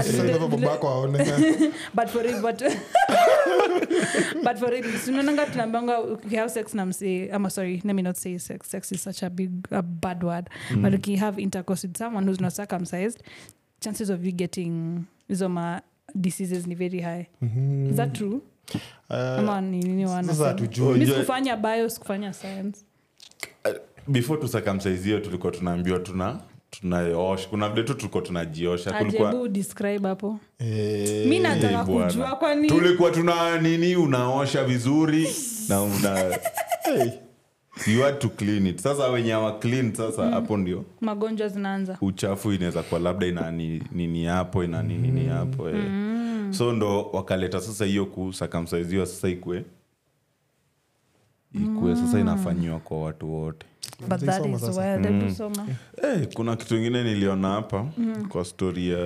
aone 0.83 1.25
for 2.07 2.23
but 2.41 2.63
but 4.43 4.57
for 4.57 4.73
it 4.73 4.85
tunaonanga 5.05 5.45
tunaambanga 5.45 5.99
ukihave 6.01 6.49
sex 6.49 6.73
na 6.73 6.85
msee 6.85 7.29
ama 7.31 7.49
sorry 7.49 7.81
let 7.85 7.95
me 7.95 8.01
not 8.01 8.15
say 8.15 8.37
sex. 8.39 8.69
Sex 8.69 8.91
is 8.91 9.03
such 9.03 9.23
a 9.23 9.29
big 9.29 9.51
a 9.71 9.81
bad 9.81 10.23
word. 10.23 10.49
But 10.75 10.93
ukihave 10.93 11.41
intercourse 11.41 11.87
with 11.87 11.97
someone 11.97 12.25
who's 12.27 12.41
not 12.41 12.53
circumcised 12.53 13.23
chances 13.79 14.09
of 14.09 14.25
you 14.25 14.31
getting 14.31 15.03
zoma 15.29 15.81
diseases 16.15 16.67
ni 16.67 16.75
very 16.75 17.01
high. 17.01 17.27
Is 17.89 17.95
that 17.97 18.13
true? 18.13 18.41
Ama 19.09 19.61
sikufanya 21.05 21.55
bio 21.57 21.89
sikufanya 21.89 22.33
science. 22.33 22.85
Before 24.07 24.41
tusakamsaizio 24.41 25.19
tulikuwa 25.19 25.51
tunaambiwa 25.51 25.99
tuna 25.99 26.39
tunaosha 26.69 27.49
kuna 27.49 27.69
vile 27.69 27.83
tu 27.83 27.93
tulikuwa 27.93 28.23
tunajiosha 28.23 28.91
hapo. 28.93 30.39
Eh, 30.59 31.27
mi 31.27 31.39
nataka 31.39 31.79
Eh, 31.79 31.85
kujua 32.07 32.35
kwani 32.35 32.67
tulikuwa 32.67 33.11
tuna 33.11 33.61
nini 33.61 33.95
unaosha 33.95 34.63
vizuri 34.63 35.27
na 35.69 35.81
una 35.81 36.15
hey, 36.85 37.09
you 37.87 38.01
had 38.03 38.17
to 38.19 38.29
clean 38.29 38.67
it. 38.67 38.79
Sasa 38.81 39.07
wenye 39.07 39.33
awa 39.33 39.59
clean 39.59 39.93
sasa 39.93 40.29
hapo 40.29 40.57
ndio 40.57 40.85
magonjwa 41.01 41.47
zinaanza. 41.47 41.97
uchafu 42.01 42.53
inaweza 42.53 42.83
kuwa 42.83 42.99
labda 42.99 43.27
ina 43.27 43.51
ni- 43.51 43.83
nini 43.91 44.25
hapo 44.25 44.63
ina 44.63 44.83
ni- 44.83 44.97
nini 44.97 45.25
hapo 45.25 45.69
eh. 45.69 45.83
so 46.51 46.73
ndo 46.73 47.03
wakaleta 47.03 47.61
sasa 47.61 47.85
hiyo 47.85 48.05
kusakamsaiziwa 48.05 49.05
sasa 49.05 49.29
ikwe 49.29 49.65
ikwe 51.55 51.95
sasa 51.95 52.19
inafanyiwa 52.19 52.79
kwa 52.79 53.01
watu 53.03 53.33
wote. 53.33 53.65
But 54.07 54.19
that 54.25 54.45
is 54.45 54.61
sasa. 54.61 55.35
soma 55.37 55.67
hey, 56.01 56.25
kuna 56.33 56.55
kitu 56.55 56.75
ingine 56.77 57.03
niliona 57.03 57.47
hapa 57.49 57.85
mm. 57.97 58.25
kwa 58.29 58.45
stori 58.45 58.89
ya 58.89 58.99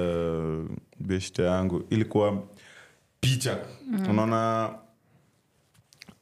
beshte 0.99 1.43
yangu 1.43 1.83
ilikuwa 1.89 2.43
picha. 3.19 3.57
Mm. 3.87 4.09
unaona 4.09 4.69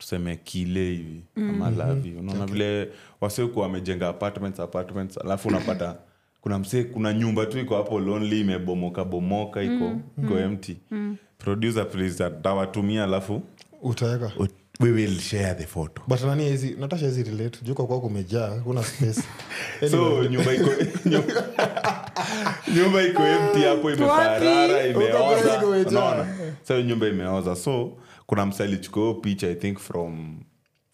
tuseme 0.01 0.35
kile 0.35 0.85
hivi 0.85 1.23
mm. 1.35 1.49
ama 1.49 1.69
lavi 1.69 2.13
unaona 2.19 2.43
okay. 2.43 2.53
vile 2.53 2.89
wasiokuwa 3.21 3.65
wamejenga 3.65 4.07
apartments 4.09 4.59
apartments 4.59 5.17
alafu 5.17 5.47
unapata 5.47 5.95
kuna 6.41 6.59
msee 6.59 6.83
kuna 6.83 7.13
nyumba 7.13 7.45
tu 7.45 7.59
iko 7.59 7.75
hapo 7.75 7.99
lonely 7.99 8.39
imebomoka 8.39 9.03
bomoka 9.05 9.61
iko 9.63 9.89
mm. 9.89 10.01
iko 10.25 10.39
empty. 10.39 10.77
Mm. 10.91 11.15
producer 11.37 11.89
please 11.89 12.25
atawatumia 12.25 13.03
alafu 13.03 13.41
utaweka. 13.81 14.31
We 14.79 14.91
will 14.91 15.19
share 15.19 15.53
the 15.53 15.65
photo. 15.67 16.01
But 16.07 16.21
nani 16.23 16.49
hizi 16.49 16.75
natasha 16.79 17.05
hizi 17.05 17.23
relate 17.23 17.59
juu 17.61 17.73
kwa 17.73 17.87
kwako 17.87 18.01
kumejaa 18.01 18.49
kuna 18.49 18.83
space. 18.83 19.21
So 19.91 20.23
nyumba 20.23 20.53
iko 20.53 20.69
nyumba- 22.75 23.03
iko 23.07 23.23
empty 23.27 23.61
hapo 23.61 23.91
imeparara 23.91 24.87
imeoza. 24.87 25.55
Iko 25.55 25.83
sasa 25.83 26.27
so 26.67 26.81
nyumba 26.81 27.07
imeoza. 27.07 27.55
So 27.55 27.91
kuna 28.31 28.45
msa 28.45 28.63
alichukua 28.63 29.13
picha 29.13 29.47
i 29.47 29.55
think 29.55 29.77
from 29.79 30.39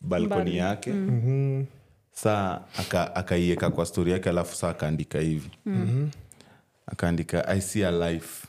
balkoni 0.01 0.57
yake. 0.57 0.91
Saa 2.11 2.61
aka- 2.77 3.15
kwa 3.71 3.85
stori 3.85 4.11
yake 4.11 4.29
alafu 4.29 4.55
saa 4.55 4.69
akaandika 4.69 5.19
hivi. 5.19 5.49
Akaandika 6.87 7.47
i 7.47 7.61
see 7.61 7.85
a 7.85 7.91
life. 8.11 8.47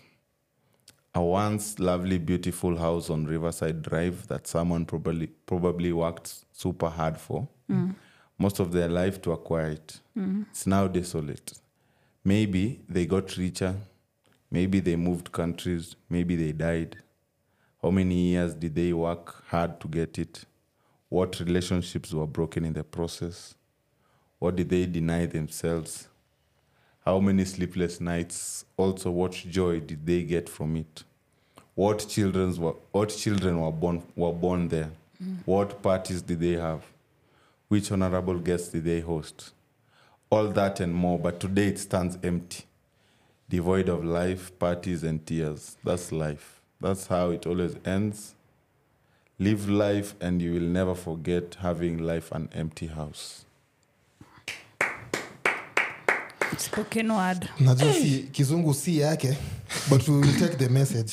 A 1.13 1.21
once 1.21 1.83
lovely 1.83 2.19
beautiful 2.19 2.77
house 2.79 3.13
on 3.13 3.27
riverside 3.27 3.73
drive 3.91 4.17
that 4.29 4.47
someone 4.47 4.85
probably, 4.85 5.27
probably 5.47 5.93
worked 5.93 6.29
super 6.53 6.91
hard 6.91 7.17
for. 7.17 7.45
Most 8.39 8.61
of 8.61 8.71
their 8.71 8.91
life 8.91 9.19
to 9.21 9.33
acquire 9.33 9.73
it 9.73 10.01
it's 10.51 10.67
now 10.67 10.89
desolate. 10.89 11.53
Maybe 12.25 12.81
they 12.93 13.07
got 13.07 13.31
richer. 13.37 13.75
Maybe 14.51 14.81
they 14.81 14.97
moved 14.97 15.31
countries. 15.33 15.97
Maybe 16.11 16.37
they 16.37 16.53
died 16.53 16.97
how 17.81 17.91
many 17.91 18.15
years 18.15 18.55
did 18.55 18.75
they 18.75 18.93
work 18.93 19.45
hard 19.49 19.81
to 19.81 19.89
get 19.89 20.19
it? 20.19 20.45
What 21.09 21.39
relationships 21.39 22.13
were 22.13 22.27
broken 22.27 22.65
in 22.65 22.73
the 22.73 22.83
process? 22.83 23.55
What 24.41 24.57
did 24.57 24.69
they 24.69 24.85
deny 24.87 25.27
themselves? 25.27 26.09
How 27.05 27.21
many 27.21 27.45
sleepless 27.45 28.01
nights 28.01 28.65
also 28.77 29.13
what 29.13 29.33
joy 29.33 29.79
did 29.81 30.05
they 30.05 30.25
get 30.25 30.49
from 30.49 30.77
it? 30.77 31.05
What 31.77 32.05
children's 32.09 32.59
were 32.59 32.75
what 32.91 33.11
children 33.11 33.61
were 33.61 33.71
born 33.71 34.03
were 34.17 34.33
born 34.33 34.67
there? 34.69 34.91
What 35.45 35.81
parties 35.81 36.21
did 36.21 36.41
they 36.41 36.55
have? 36.55 36.85
Which 37.69 37.93
honorable 37.93 38.39
guests 38.39 38.69
did 38.71 38.85
they 38.85 39.01
host? 39.01 39.53
All 40.31 40.49
that 40.49 40.81
and 40.81 40.93
more 40.93 41.19
but 41.19 41.39
today 41.39 41.69
it 41.69 41.79
stands 41.79 42.19
empty 42.25 42.65
devoid 43.49 43.89
of 43.89 44.05
life 44.05 44.59
parties 44.59 45.05
and 45.05 45.25
tears. 45.25 45.77
That's 45.85 46.11
life 46.13 46.58
that's 46.81 47.07
how 47.07 47.31
it 47.31 47.47
always 47.47 47.77
ends. 47.85 48.35
Live 49.39 49.69
life 49.69 50.15
and 50.21 50.43
you 50.43 50.53
will 50.55 50.69
never 50.69 50.95
forget 50.95 51.57
having 51.61 51.99
life 51.99 52.33
an 52.33 52.49
empty 52.53 52.87
house. 52.89 53.45
Spoken 56.57 57.11
word. 57.15 57.49
Najua 57.61 57.93
si 57.93 58.29
kizungu 58.33 58.75
si 58.75 58.99
yake 58.99 59.37
but 59.91 60.09
we 60.09 60.19
will 60.21 60.33
take 60.39 60.59
the 60.59 60.69
message. 60.69 61.13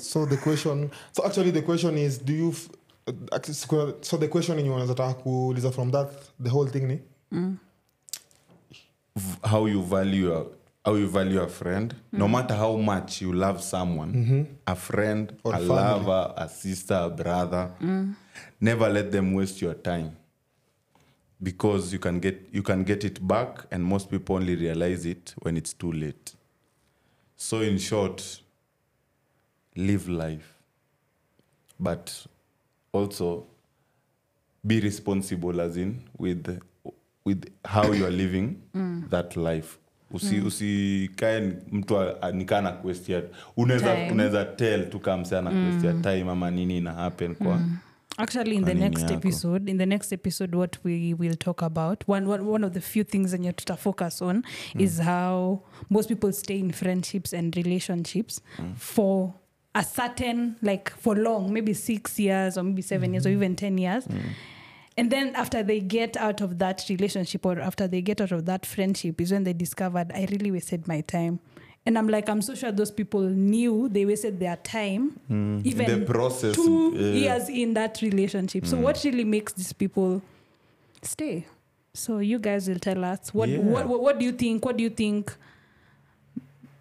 So 0.00 0.26
the 0.26 0.36
question 0.36 0.90
so 1.12 1.24
actually 1.24 1.50
the 1.52 1.62
question 1.62 1.96
is 1.96 2.18
do 2.18 2.32
you 2.32 2.50
f- 2.50 2.68
uh, 3.06 3.12
actually, 3.32 3.54
so 4.02 4.16
the 4.16 4.28
question 4.28 4.58
yenye 4.58 4.70
wanazataka 4.70 5.14
kuuliza 5.14 5.70
from 5.72 5.90
that 5.90 6.10
the 6.42 6.50
whole 6.50 6.66
thing 6.68 6.86
ni? 6.88 7.00
V- 9.16 9.38
how 9.44 9.66
you 9.66 9.82
value 9.82 10.32
a, 10.34 10.44
how 10.86 10.94
you 10.94 11.08
value 11.08 11.40
a 11.40 11.48
friend. 11.48 11.94
No 12.12 12.24
mm-hmm. 12.24 12.32
matter 12.32 12.54
how 12.54 12.76
much 12.76 13.20
you 13.20 13.32
love 13.32 13.60
someone 13.60 14.12
mm-hmm. 14.14 14.42
a 14.68 14.76
friend 14.76 15.36
Or 15.42 15.52
a 15.52 15.58
family. 15.58 15.74
lover 15.74 16.34
a 16.36 16.48
sister 16.48 16.94
a 16.94 17.10
brother 17.10 17.72
mm. 17.82 18.14
never 18.60 18.88
let 18.88 19.10
them 19.10 19.34
waste 19.34 19.60
your 19.60 19.74
time. 19.74 20.16
Because 21.42 21.92
you 21.92 21.98
can 21.98 22.20
get 22.20 22.40
you 22.52 22.62
can 22.62 22.84
get 22.84 23.04
it 23.04 23.26
back 23.26 23.66
and 23.72 23.84
most 23.84 24.08
people 24.08 24.36
only 24.36 24.54
realize 24.54 25.04
it 25.04 25.34
when 25.42 25.56
it's 25.56 25.72
too 25.72 25.90
late. 25.90 26.34
So 27.36 27.60
in 27.62 27.78
short 27.78 28.40
live 29.74 30.08
life. 30.08 30.54
But 31.80 32.26
also 32.92 33.44
be 34.64 34.80
responsible 34.80 35.60
as 35.60 35.76
in 35.76 36.04
with 36.16 36.60
with 37.24 37.52
how 37.64 37.90
you 37.92 38.06
are 38.06 38.10
living 38.10 38.62
mm. 38.74 39.10
that 39.10 39.36
life 39.36 39.78
usi 40.10 40.40
usikae 40.40 41.40
usi 41.40 41.56
mtu 41.72 41.96
nikaa 42.32 42.60
na 42.60 42.72
kuestia 42.72 43.22
unaweza 43.56 43.94
tel 43.96 44.12
unaweza 44.12 44.44
tell 44.44 44.90
tu 44.90 44.98
kama 45.00 45.22
msee 45.22 45.38
ana 45.38 45.50
time 46.02 46.30
ama 46.30 46.50
nini 46.50 46.78
ina 46.78 46.92
happen 46.92 47.34
kwa 47.34 47.60
actually 48.16 48.56
in 48.56 48.64
the 48.64 48.74
next 48.74 49.02
yako? 49.02 49.14
episode 49.14 49.70
in 49.70 49.78
the 49.78 49.86
next 49.86 50.12
episode 50.12 50.56
what 50.56 50.78
we 50.84 51.14
will 51.18 51.36
talk 51.36 51.62
about 51.62 52.04
one, 52.08 52.26
one, 52.26 52.44
one 52.44 52.66
of 52.66 52.72
the 52.72 52.80
few 52.80 53.04
things 53.04 53.34
enye 53.34 53.52
you 53.52 53.64
to 53.64 53.76
focus 53.76 54.22
on 54.22 54.42
is 54.78 55.00
how 55.00 55.58
most 55.90 56.08
people 56.08 56.32
stay 56.32 56.58
in 56.58 56.72
friendships 56.72 57.34
and 57.34 57.56
relationships 57.56 58.42
for 58.76 59.32
a 59.74 59.84
certain 59.84 60.54
like 60.62 60.90
for 61.00 61.18
long 61.18 61.52
maybe 61.52 61.74
six 61.74 62.18
years 62.18 62.56
or 62.56 62.64
maybe 62.64 62.82
7 62.82 63.12
years 63.12 63.26
or 63.26 63.32
even 63.32 63.54
10 63.56 63.78
years 63.78 64.04
and 64.96 65.10
then 65.10 65.34
after 65.34 65.62
they 65.62 65.80
get 65.80 66.16
out 66.16 66.40
of 66.40 66.58
that 66.58 66.84
relationship 66.88 67.44
or 67.44 67.60
after 67.60 67.86
they 67.86 68.00
get 68.00 68.20
out 68.20 68.32
of 68.32 68.46
that 68.46 68.64
friendship 68.64 69.20
is 69.20 69.32
when 69.32 69.44
they 69.44 69.52
discovered 69.52 70.10
i 70.14 70.26
really 70.30 70.50
wasted 70.50 70.86
my 70.88 71.00
time. 71.02 71.38
And 71.84 71.96
i'm 71.96 72.08
like 72.08 72.28
i'm 72.28 72.42
so 72.42 72.54
sure 72.54 72.72
those 72.72 72.90
people 72.90 73.20
knew 73.20 73.88
they 73.88 74.04
wasted 74.04 74.40
their 74.40 74.56
time 74.56 75.20
mm, 75.30 75.64
even 75.64 76.00
the 76.00 76.06
process, 76.06 76.56
two 76.56 76.92
yeah. 76.96 77.36
years 77.36 77.48
in 77.48 77.74
that 77.74 78.00
relationship. 78.02 78.66
So 78.66 78.76
mm. 78.76 78.80
what 78.80 79.02
really 79.04 79.24
makes 79.24 79.52
these 79.52 79.72
people 79.72 80.20
stay? 81.02 81.46
So 81.94 82.18
you 82.18 82.38
guys 82.38 82.68
will 82.68 82.78
tell 82.78 83.04
us. 83.04 83.32
What 83.32 83.48
Yeah. 83.48 83.58
what, 83.58 83.86
what, 83.86 84.00
what 84.02 84.18
do 84.18 84.24
you 84.24 84.32
think? 84.32 84.64
What 84.64 84.76
do 84.76 84.82
you 84.82 84.90
think? 84.90 85.32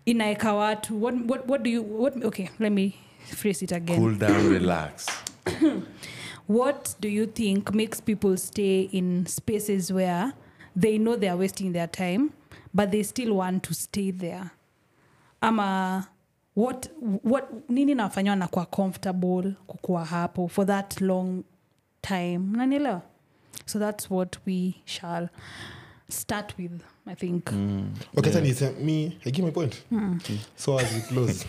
Inaeka 0.08 0.54
watu 0.54 0.92
what, 0.92 1.16
what, 1.26 1.48
what 1.48 1.64
do 1.64 1.70
you 1.70 1.82
what 1.82 2.24
okay 2.24 2.50
let 2.60 2.72
me 2.72 2.96
phrase 3.26 3.62
it 3.62 3.72
again. 3.72 3.98
Cool 3.98 4.16
down 4.16 4.50
relax 4.50 5.08
what 6.48 6.96
do 7.00 7.08
you 7.10 7.26
think 7.26 7.74
makes 7.74 8.02
people 8.02 8.38
stay 8.38 8.82
in 8.92 9.26
spaces 9.26 9.92
where 9.94 10.34
they 10.76 10.98
know 10.98 11.16
they 11.16 11.30
are 11.30 11.38
wasting 11.38 11.74
their 11.74 11.88
time 11.88 12.30
but 12.74 12.92
they 12.92 13.04
still 13.04 13.34
want 13.34 13.64
to 13.64 13.74
stay 13.74 14.12
there? 14.12 14.52
Ama 15.42 16.08
what, 16.54 16.90
what 17.24 17.70
nini 17.70 17.96
nafanywa 17.96 18.36
nakuwa 18.36 18.66
comfortable 18.66 19.54
kukuwa 19.68 20.06
hapo 20.06 20.48
for 20.48 20.66
that 20.66 21.02
long 21.02 21.44
time? 22.02 22.58
Nanielewa 22.58 23.02
so 23.66 23.80
that's 23.80 24.10
what 24.12 24.38
we 24.46 24.76
shall 24.86 25.30
start 26.10 26.54
with 26.58 26.72
i 27.08 27.16
think. 27.16 27.52
Okay 28.18 28.32
yeah. 28.32 28.72
me 28.80 29.18
i 29.26 29.32
give 29.32 29.46
my 29.46 29.52
point. 29.52 29.84
So 30.56 30.78
as 30.78 30.94
we 30.94 31.02
close 31.02 31.46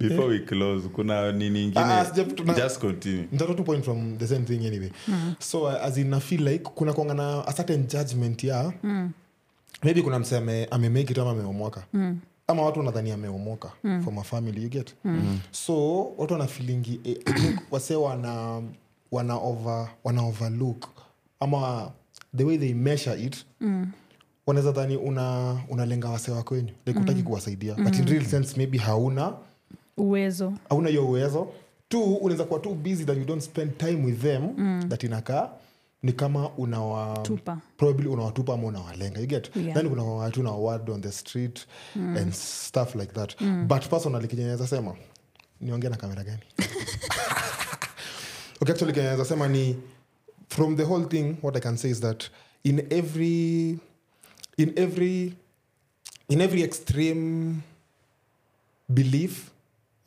before 0.00 0.28
we 0.28 0.38
close 0.38 0.88
kuna 0.88 1.32
nini 1.32 1.64
inginejust 1.64 1.78
Ah, 1.78 2.04
sija- 2.04 2.34
tuna- 2.34 2.54
just 2.54 2.78
continue. 2.80 3.28
Nitatoa 3.32 3.54
two 3.56 3.64
point 3.64 3.84
from 3.84 4.18
the 4.18 4.26
same 4.26 4.44
thing 4.44 4.66
anyway. 4.66 4.90
So 5.38 5.62
uh, 5.62 5.74
as 5.84 5.98
in 5.98 6.14
I 6.14 6.20
feel 6.20 6.42
like 6.48 6.64
kuna 6.74 6.92
kwanga 6.92 7.14
na 7.14 7.44
a 7.46 7.52
certain 7.52 7.86
judgment 7.86 8.44
ya 8.44 8.72
maybe 9.82 10.02
kuna 10.02 10.18
mse 10.18 10.36
ame, 10.36 10.64
amemake 10.70 11.10
it 11.12 11.18
ama 11.18 11.30
ameomoka. 11.30 11.84
Ama 12.46 12.62
watu 12.62 12.78
wanadhani 12.78 13.10
ameomoka 13.10 13.72
from 14.04 14.18
a 14.18 14.22
family 14.22 14.62
you 14.62 14.68
get? 14.68 14.94
So 15.50 16.04
watu 16.18 16.32
wanafilingi 16.32 17.00
eh, 17.04 17.16
wase 17.70 17.94
wana 17.96 18.62
wana 19.12 19.34
over 19.36 19.88
wana 20.04 20.22
overlook 20.22 20.88
ama 21.40 21.90
the 22.36 22.44
way 22.44 22.58
they 22.58 22.74
measure 22.74 23.22
it 23.22 23.44
wanaweza 24.46 24.72
dhani 24.72 24.96
una 24.96 25.56
unalenga 25.68 26.08
wase 26.08 26.30
wako 26.30 26.54
wenyu 26.54 26.70
like 26.86 26.98
utaki 27.00 27.22
kuwasaidia. 27.22 27.74
But 27.74 27.96
in 27.98 28.06
real 28.06 28.24
sense 28.24 28.56
maybe 28.56 28.78
hauna 28.78 29.32
uwezo 29.98 30.52
hauna 30.68 30.88
hiyo 30.88 31.06
uwezo 31.08 31.48
t 31.88 31.96
unaweza 31.96 32.44
kuwa 32.44 32.60
too 32.60 32.74
busy 32.74 33.04
that 33.04 33.18
you 33.18 33.24
don't 33.24 33.42
spend 33.42 33.76
time 33.78 34.04
with 34.06 34.20
them 34.22 34.48
mm. 34.56 34.84
that 34.88 35.02
inakaa 35.04 35.50
ni 36.02 36.12
kama 36.12 36.50
unawa 36.50 37.18
Tupa. 37.22 37.58
probably 37.76 38.08
unawatupa 38.08 38.54
ama 38.54 38.66
unawalenga 38.66 39.20
you 39.20 39.26
get 39.26 39.56
Yeah. 39.56 39.74
then 39.76 39.88
kuna 39.88 40.02
watu 40.02 40.42
na 40.42 40.50
word 40.50 40.90
on 40.90 41.00
the 41.02 41.12
street 41.12 41.66
mm. 41.96 42.16
and 42.16 42.32
stuff 42.32 42.94
like 42.94 43.12
that 43.12 43.40
mm. 43.40 43.68
but 43.68 43.86
personally 43.88 44.28
kenye 44.28 44.42
naweza 44.44 44.66
sema 44.66 44.94
niongea 45.60 45.90
na 45.90 45.96
kamera 45.96 46.24
gani 46.24 46.42
okay 48.60 48.74
actually 48.74 48.92
kenye 48.92 49.06
naweza 49.06 49.24
sema 49.24 49.48
ni 49.48 49.76
from 50.48 50.76
the 50.76 50.82
whole 50.84 51.04
thing 51.06 51.34
what 51.42 51.56
i 51.56 51.60
can 51.60 51.76
say 51.76 51.90
is 51.90 52.00
that 52.00 52.24
in 52.64 52.86
every 52.90 53.78
in 54.56 54.72
every 54.76 55.34
in 56.28 56.40
every 56.40 56.62
extreme 56.62 57.54
belief 58.88 59.50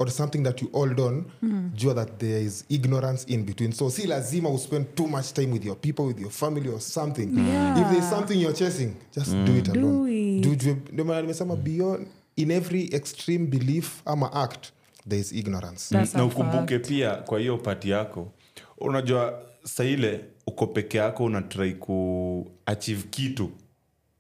or 0.02 0.12
something 0.12 0.43
that 0.43 0.62
you 0.62 0.70
hold 0.74 0.99
on 0.99 1.26
mm. 1.41 1.72
jua 1.76 1.93
that 1.93 2.18
there 2.20 2.41
is 2.43 2.66
ignorance 2.70 3.34
in 3.34 3.43
between. 3.43 3.72
So 3.72 3.89
si 3.89 4.08
lazima 4.08 4.49
you 4.49 4.58
spend 4.58 4.86
too 4.95 5.08
much 5.08 5.34
time 5.34 5.52
with 5.52 5.66
your 5.66 5.76
people 5.76 6.04
with 6.06 6.20
your 6.20 6.32
family 6.32 6.70
or 6.70 6.80
something. 6.82 7.38
Yeah. 7.38 7.82
if 7.82 7.91
there's 7.91 8.10
something 8.10 8.41
you're 8.41 8.58
chasing 8.58 8.93
just 9.16 9.32
do 9.32 9.58
it 9.58 9.72
Do 9.74 9.80
alone. 9.80 10.10
it. 10.10 10.93
Nimesema 10.93 11.56
beyond 11.56 12.08
in 12.36 12.52
every 12.52 12.89
extreme 12.93 13.45
belief 13.45 14.02
ama 14.06 14.34
act 14.34 14.72
there 15.08 15.20
is 15.22 15.32
ignorance. 15.34 15.89
That's 15.89 16.16
na 16.16 16.26
ukumbuke 16.26 16.80
pia 16.80 17.16
kwa 17.16 17.39
hiyo 17.39 17.58
pati 17.58 17.89
yako 17.89 18.32
unajua 18.78 19.39
saile 19.64 20.26
uko 20.47 20.68
peke 20.68 20.97
yako 20.97 21.24
unatrai 21.24 21.74
kuachieve 21.74 23.04
kitu. 23.10 23.49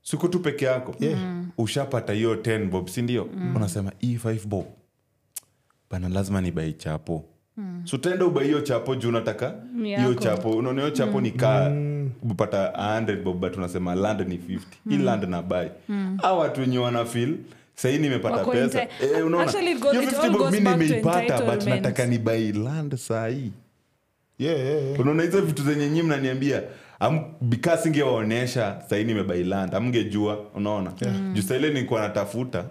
Siku 0.03 0.27
tu 0.27 0.39
peke 0.39 0.65
yako. 0.65 0.95
Yeah. 0.99 1.43
ushapata 1.57 2.13
hiyo 2.13 2.35
10 2.35 2.69
bob 2.69 2.87
sindio 2.87 3.23
unasema 3.55 3.91
hii 3.99 4.17
5 4.17 4.47
bob 4.47 4.65
bana 5.91 6.09
lazima 6.09 6.41
ni 6.41 6.51
bai 6.51 6.73
chapo. 6.73 7.25
Mm. 7.57 7.81
so 7.85 7.97
tenda 7.97 8.25
ubai 8.25 8.45
hiyo 8.45 8.61
chapo 8.61 8.95
juu 8.95 9.11
nataka 9.11 9.53
hiyo 9.83 10.13
chapo. 10.13 10.49
Unaona 10.51 10.81
hiyo 10.81 10.91
chapo 10.95 11.21
ni 11.21 11.31
kaa 11.31 11.71
upata 12.31 12.67
100 12.67 13.23
bob 13.23 13.39
but 13.39 13.57
unasema 13.57 13.95
land 13.95 14.27
ni 14.27 14.37
50 14.37 14.59
hii 14.89 14.97
land 14.97 15.23
na 15.23 15.41
bai 15.41 15.71
mm. 15.89 16.17
a 16.23 16.33
watu 16.33 16.61
wenye 16.61 16.77
wana 16.77 17.05
feel 17.05 17.35
sahii 17.75 17.97
nimepata 17.97 18.45
pesa. 18.45 18.81
eh, 18.81 19.25
unaona 19.25 19.43
Actually, 19.47 19.71
it 19.71 19.79
goes- 19.79 19.91
hiyo 19.91 20.03
it 20.03 20.09
50 20.09 20.21
all 20.23 20.29
bob 20.31 20.41
goes 20.41 20.51
mi 20.53 20.59
nimeipata 20.59 21.41
but 21.41 21.65
nataka 21.67 22.05
ni 22.05 22.17
bai 22.17 22.51
land 22.51 22.95
sahii. 22.95 23.51
Yeah, 24.39 24.59
yeah, 24.59 24.83
yeah. 24.83 24.99
unaona 24.99 25.23
hizo 25.23 25.41
vitu 25.41 25.63
zenye 25.63 25.89
nyi 25.89 26.03
mnaniambia 26.03 26.61
bikaa 27.41 27.77
singewaonyesha 27.77 28.81
sahii 28.89 29.03
nimebailand 29.03 29.75
amngejua 29.75 30.39
unaona? 30.55 30.93
Yeah. 31.01 31.33
juu 31.33 31.41
saile 31.41 31.69
nikuwa 31.73 32.01
natafuta 32.01 32.65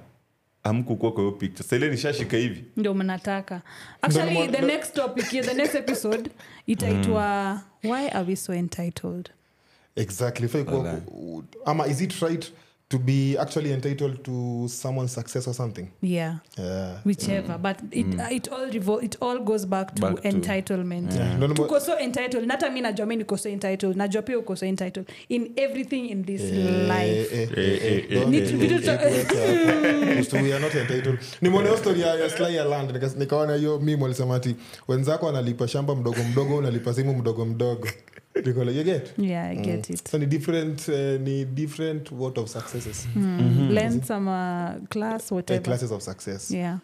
amkukua 0.63 1.13
kwa 1.13 1.21
hiyo 1.23 1.33
picture. 1.33 1.69
Saile 1.69 1.91
nishashika 1.91 2.37
hivi. 2.37 2.65
Ndio 2.77 2.95
mnataka. 2.95 3.63
Actually 4.03 4.31
Ndio 4.31 4.47
the 4.61 4.67
next 4.67 4.95
topic 4.95 5.25
the 5.25 5.55
next 5.55 5.75
episode 5.75 6.31
itaitwa 6.67 7.61
why 7.85 8.09
are 8.09 8.25
we 8.29 8.37
so 8.37 8.55
entitled? 8.55 9.31
Exactly. 9.97 10.49
Ama 11.65 11.87
is 11.87 12.01
it 12.01 12.13
right 12.13 12.53
to 12.91 12.99
be 12.99 13.39
actually 13.39 13.73
entitled 13.73 14.25
to 14.25 14.67
someone's 14.69 15.13
success 15.13 15.47
or 15.47 15.55
something. 15.55 15.89
Yeah. 16.03 16.39
Yeah. 16.59 16.99
whichever. 17.05 17.57
But 17.57 17.79
it, 17.93 18.07
it, 18.33 18.49
all 18.49 18.67
revol- 18.67 19.03
it 19.03 19.17
all 19.23 19.39
goes 19.39 19.65
back 19.65 19.95
to 19.95 20.03
Back 20.03 20.17
to- 20.23 20.29
entitlement. 20.29 21.15
Yeah. 21.15 21.37
Tuko 21.55 21.81
so 21.81 21.97
entitled. 21.99 22.47
Nata 22.49 22.69
mi 22.71 22.81
najua 22.83 23.07
mi 23.07 23.17
niko 23.17 23.39
so 23.39 23.49
entitled. 23.49 23.97
Najua 23.97 24.23
pia 24.27 24.39
uko 24.39 24.57
so 24.59 24.67
entitled. 24.67 25.07
In 25.29 25.53
everything 25.57 26.09
in 26.11 26.25
this 26.25 26.41
life. 26.43 27.33
Eh, 27.33 27.43
eh, 27.43 27.49
Eh, 27.57 27.79
eh, 27.83 28.05
eh, 28.11 28.11
eh, 28.11 28.27
eh, 30.99 31.31
nimeona 31.43 31.77
story 31.77 32.01
ya 32.01 32.15
ya 32.15 32.31
Sly 32.31 32.55
ya 32.57 32.65
land. 32.65 32.91
Nikaona 33.19 33.55
hiyo 33.55 33.79
mimi 33.79 34.03
walisema 34.03 34.35
ati 34.37 34.57
wenzako 34.89 35.29
analipa 35.29 35.69
shamba 35.69 35.95
mdogo 35.97 36.23
mdogo 36.33 36.57
unalipa 36.57 36.95
simu 36.95 37.15
mdogo 37.15 37.45
mdogo 37.45 37.89
Like, 38.35 38.47
you 38.47 38.85
get. 38.85 39.13
Yeah 39.17 39.49
i 39.49 39.55
get 39.57 39.91
it. 39.91 40.09
So 40.09 40.19
ni 40.19 40.27
different 40.27 40.89
eh, 40.89 41.19
ni 41.19 41.45
different 41.45 42.13
what 42.13 42.39
of 42.39 42.49
successes. 42.49 43.07
Lengths 43.17 44.11
ama 44.11 44.79
class 44.89 45.31
whatever. 45.31 45.61
uh, 45.61 45.65
classes 45.65 45.91
of 45.91 46.03
success. 46.03 46.51
Yeah 46.51 46.79